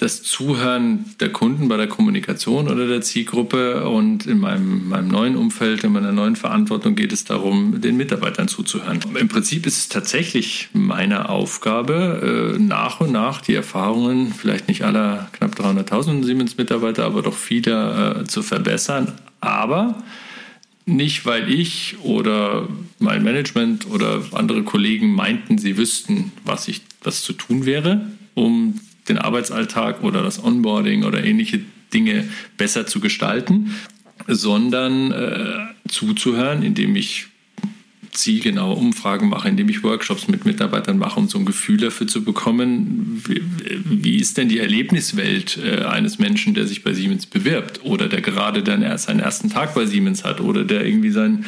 [0.00, 3.86] das Zuhören der Kunden bei der Kommunikation oder der Zielgruppe.
[3.86, 8.48] Und in meinem, meinem neuen Umfeld, in meiner neuen Verantwortung geht es darum, den Mitarbeitern
[8.48, 9.00] zuzuhören.
[9.18, 14.84] Im Prinzip ist es tatsächlich meine Aufgabe, äh, nach und nach die Erfahrungen, vielleicht nicht
[14.84, 19.12] aller knapp 300.000 Siemens-Mitarbeiter, aber doch viele äh, zu verbessern.
[19.40, 20.02] Aber
[20.86, 27.22] nicht, weil ich oder mein Management oder andere Kollegen meinten, sie wüssten, was, ich, was
[27.22, 28.80] zu tun wäre, um
[29.10, 31.60] den Arbeitsalltag oder das Onboarding oder ähnliche
[31.92, 33.74] Dinge besser zu gestalten,
[34.26, 37.26] sondern äh, zuzuhören, indem ich
[38.12, 42.24] zielgenaue Umfragen mache, indem ich Workshops mit Mitarbeitern mache, um so ein Gefühl dafür zu
[42.24, 43.42] bekommen, wie,
[43.84, 48.20] wie ist denn die Erlebniswelt äh, eines Menschen, der sich bei Siemens bewirbt oder der
[48.20, 51.44] gerade dann erst seinen ersten Tag bei Siemens hat oder der irgendwie sein,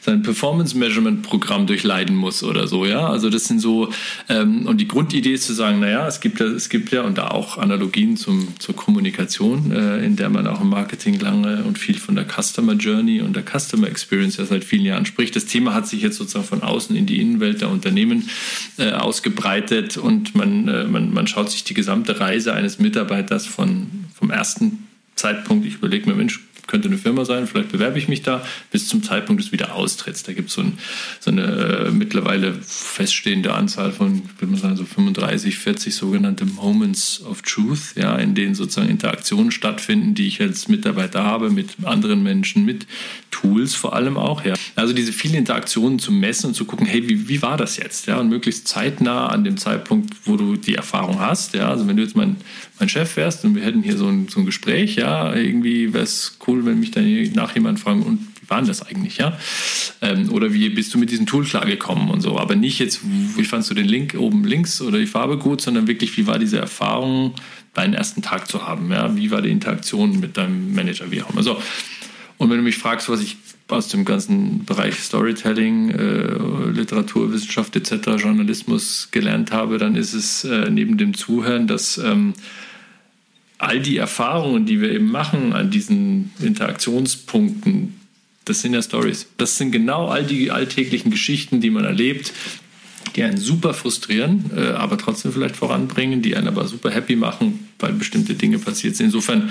[0.00, 3.08] sein Performance-Measurement-Programm durchleiden muss oder so, ja.
[3.08, 3.92] Also das sind so,
[4.28, 7.18] ähm, und die Grundidee ist zu sagen, naja, es gibt ja, es gibt ja, und
[7.18, 11.78] da auch Analogien zum, zur Kommunikation, äh, in der man auch im Marketing lange und
[11.78, 15.34] viel von der Customer Journey und der Customer Experience ja seit vielen Jahren spricht.
[15.34, 18.28] Das Thema hat sich sich jetzt sozusagen von außen in die Innenwelt der Unternehmen
[18.78, 23.88] äh, ausgebreitet und man, äh, man, man schaut sich die gesamte Reise eines Mitarbeiters von,
[24.14, 24.86] vom ersten
[25.16, 28.88] Zeitpunkt, ich überlege mir, Mensch, könnte eine Firma sein, vielleicht bewerbe ich mich da, bis
[28.88, 30.22] zum Zeitpunkt des Wiederaustritts.
[30.22, 30.68] Da gibt so es
[31.20, 37.22] so eine äh, mittlerweile feststehende Anzahl von, würde man sagen, so 35, 40 sogenannte Moments
[37.22, 42.22] of Truth, ja, in denen sozusagen Interaktionen stattfinden, die ich als Mitarbeiter habe mit anderen
[42.22, 42.86] Menschen, mit
[43.30, 44.54] Tools vor allem auch, ja.
[44.76, 48.06] Also diese vielen Interaktionen zu messen und zu gucken, hey, wie, wie war das jetzt,
[48.06, 51.96] ja, und möglichst zeitnah an dem Zeitpunkt, wo du die Erfahrung hast, ja, also wenn
[51.96, 52.36] du jetzt mein,
[52.78, 56.04] mein Chef wärst und wir hätten hier so ein, so ein Gespräch, ja, irgendwie wäre
[56.04, 59.38] es cool, wenn mich dann nach jemand fragen, und wie war denn das eigentlich, ja?
[60.02, 62.38] Ähm, oder wie bist du mit diesem Tool klargekommen und so.
[62.38, 65.86] Aber nicht jetzt, wie fandst du den Link oben links oder die Farbe gut, sondern
[65.86, 67.34] wirklich, wie war diese Erfahrung,
[67.74, 69.16] deinen ersten Tag zu haben, ja?
[69.16, 71.42] Wie war die Interaktion mit deinem Manager, wie auch immer.
[71.42, 71.60] So.
[72.38, 73.36] Und wenn du mich fragst, was ich
[73.68, 80.70] aus dem ganzen Bereich Storytelling, äh, Literaturwissenschaft etc., Journalismus gelernt habe, dann ist es äh,
[80.70, 82.34] neben dem Zuhören, dass ähm,
[83.58, 88.00] all die Erfahrungen, die wir eben machen an diesen Interaktionspunkten,
[88.44, 89.26] das sind ja Stories.
[89.38, 92.32] Das sind genau all die alltäglichen Geschichten, die man erlebt,
[93.16, 97.68] die einen super frustrieren, äh, aber trotzdem vielleicht voranbringen, die einen aber super happy machen,
[97.78, 99.06] weil bestimmte Dinge passiert sind.
[99.06, 99.50] Insofern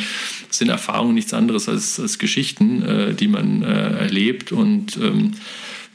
[0.50, 4.52] sind Erfahrungen nichts anderes als, als Geschichten, äh, die man äh, erlebt.
[4.52, 5.32] Und ähm,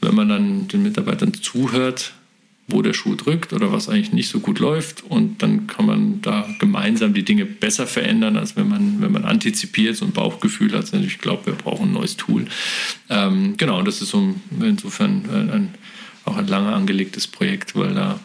[0.01, 2.13] wenn man dann den Mitarbeitern zuhört,
[2.71, 5.03] wo der Schuh drückt oder was eigentlich nicht so gut läuft.
[5.03, 9.25] Und dann kann man da gemeinsam die Dinge besser verändern, als wenn man, wenn man
[9.25, 10.93] antizipiert, so ein Bauchgefühl hat.
[10.93, 12.45] Also ich glaube, wir brauchen ein neues Tool.
[13.09, 15.75] Ähm, genau, das ist so insofern ein,
[16.25, 18.19] auch ein lange angelegtes Projekt, weil da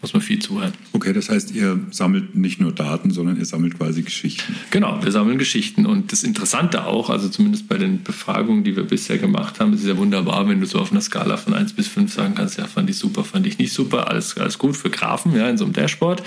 [0.00, 0.72] muss man viel zuhören.
[0.92, 4.54] Okay, das heißt, ihr sammelt nicht nur Daten, sondern ihr sammelt quasi Geschichten.
[4.70, 5.86] Genau, wir sammeln Geschichten.
[5.86, 9.84] Und das Interessante auch, also zumindest bei den Befragungen, die wir bisher gemacht haben, ist
[9.84, 12.66] ja wunderbar, wenn du so auf einer Skala von 1 bis 5 sagen kannst, ja,
[12.66, 15.64] fand ich super, fand ich nicht super, alles, alles gut für Graphen, ja, in so
[15.64, 16.22] einem Dashboard.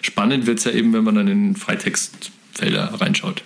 [0.00, 3.42] Spannend wird es ja eben, wenn man dann in Freitextfelder reinschaut.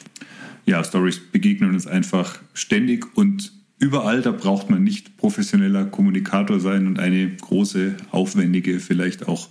[0.67, 3.53] Ja, Stories begegnen uns einfach ständig und
[3.85, 9.49] überall, da braucht man nicht professioneller Kommunikator sein und eine große, aufwendige, vielleicht auch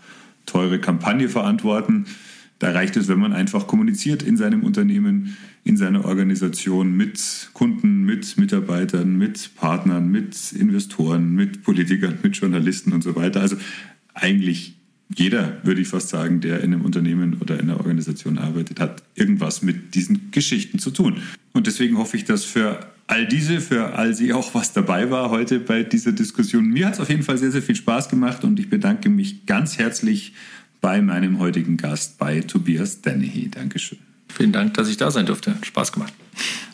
[0.47, 2.05] teure Kampagne verantworten.
[2.57, 8.03] Da reicht es, wenn man einfach kommuniziert in seinem Unternehmen, in seiner Organisation mit Kunden,
[8.05, 13.41] mit Mitarbeitern, mit Partnern, mit Investoren, mit Politikern, mit Journalisten und so weiter.
[13.41, 13.57] Also
[14.13, 14.75] eigentlich
[15.15, 19.03] jeder, würde ich fast sagen, der in einem Unternehmen oder in einer Organisation arbeitet, hat
[19.15, 21.21] irgendwas mit diesen Geschichten zu tun.
[21.53, 25.29] Und deswegen hoffe ich, dass für all diese, für all sie auch was dabei war
[25.29, 26.67] heute bei dieser Diskussion.
[26.69, 29.45] Mir hat es auf jeden Fall sehr, sehr viel Spaß gemacht und ich bedanke mich
[29.45, 30.33] ganz herzlich
[30.81, 33.49] bei meinem heutigen Gast, bei Tobias Dennehy.
[33.49, 33.99] Dankeschön.
[34.27, 35.55] Vielen Dank, dass ich da sein durfte.
[35.61, 36.13] Spaß gemacht.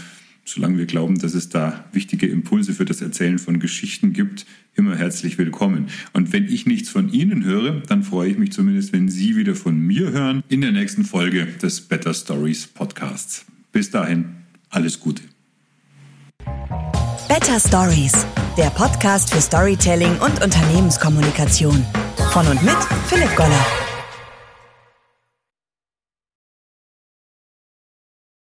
[0.47, 4.97] solange wir glauben, dass es da wichtige Impulse für das Erzählen von Geschichten gibt, immer
[4.97, 5.89] herzlich willkommen.
[6.13, 9.55] Und wenn ich nichts von Ihnen höre, dann freue ich mich zumindest, wenn Sie wieder
[9.55, 13.45] von mir hören in der nächsten Folge des Better Stories Podcasts.
[13.73, 14.27] Bis dahin,
[14.71, 15.23] alles Gute.
[17.29, 18.27] Better Stories,
[18.57, 21.85] der Podcast für Storytelling und Unternehmenskommunikation.
[22.33, 22.77] Von und mit
[23.09, 23.86] Philipp Goller.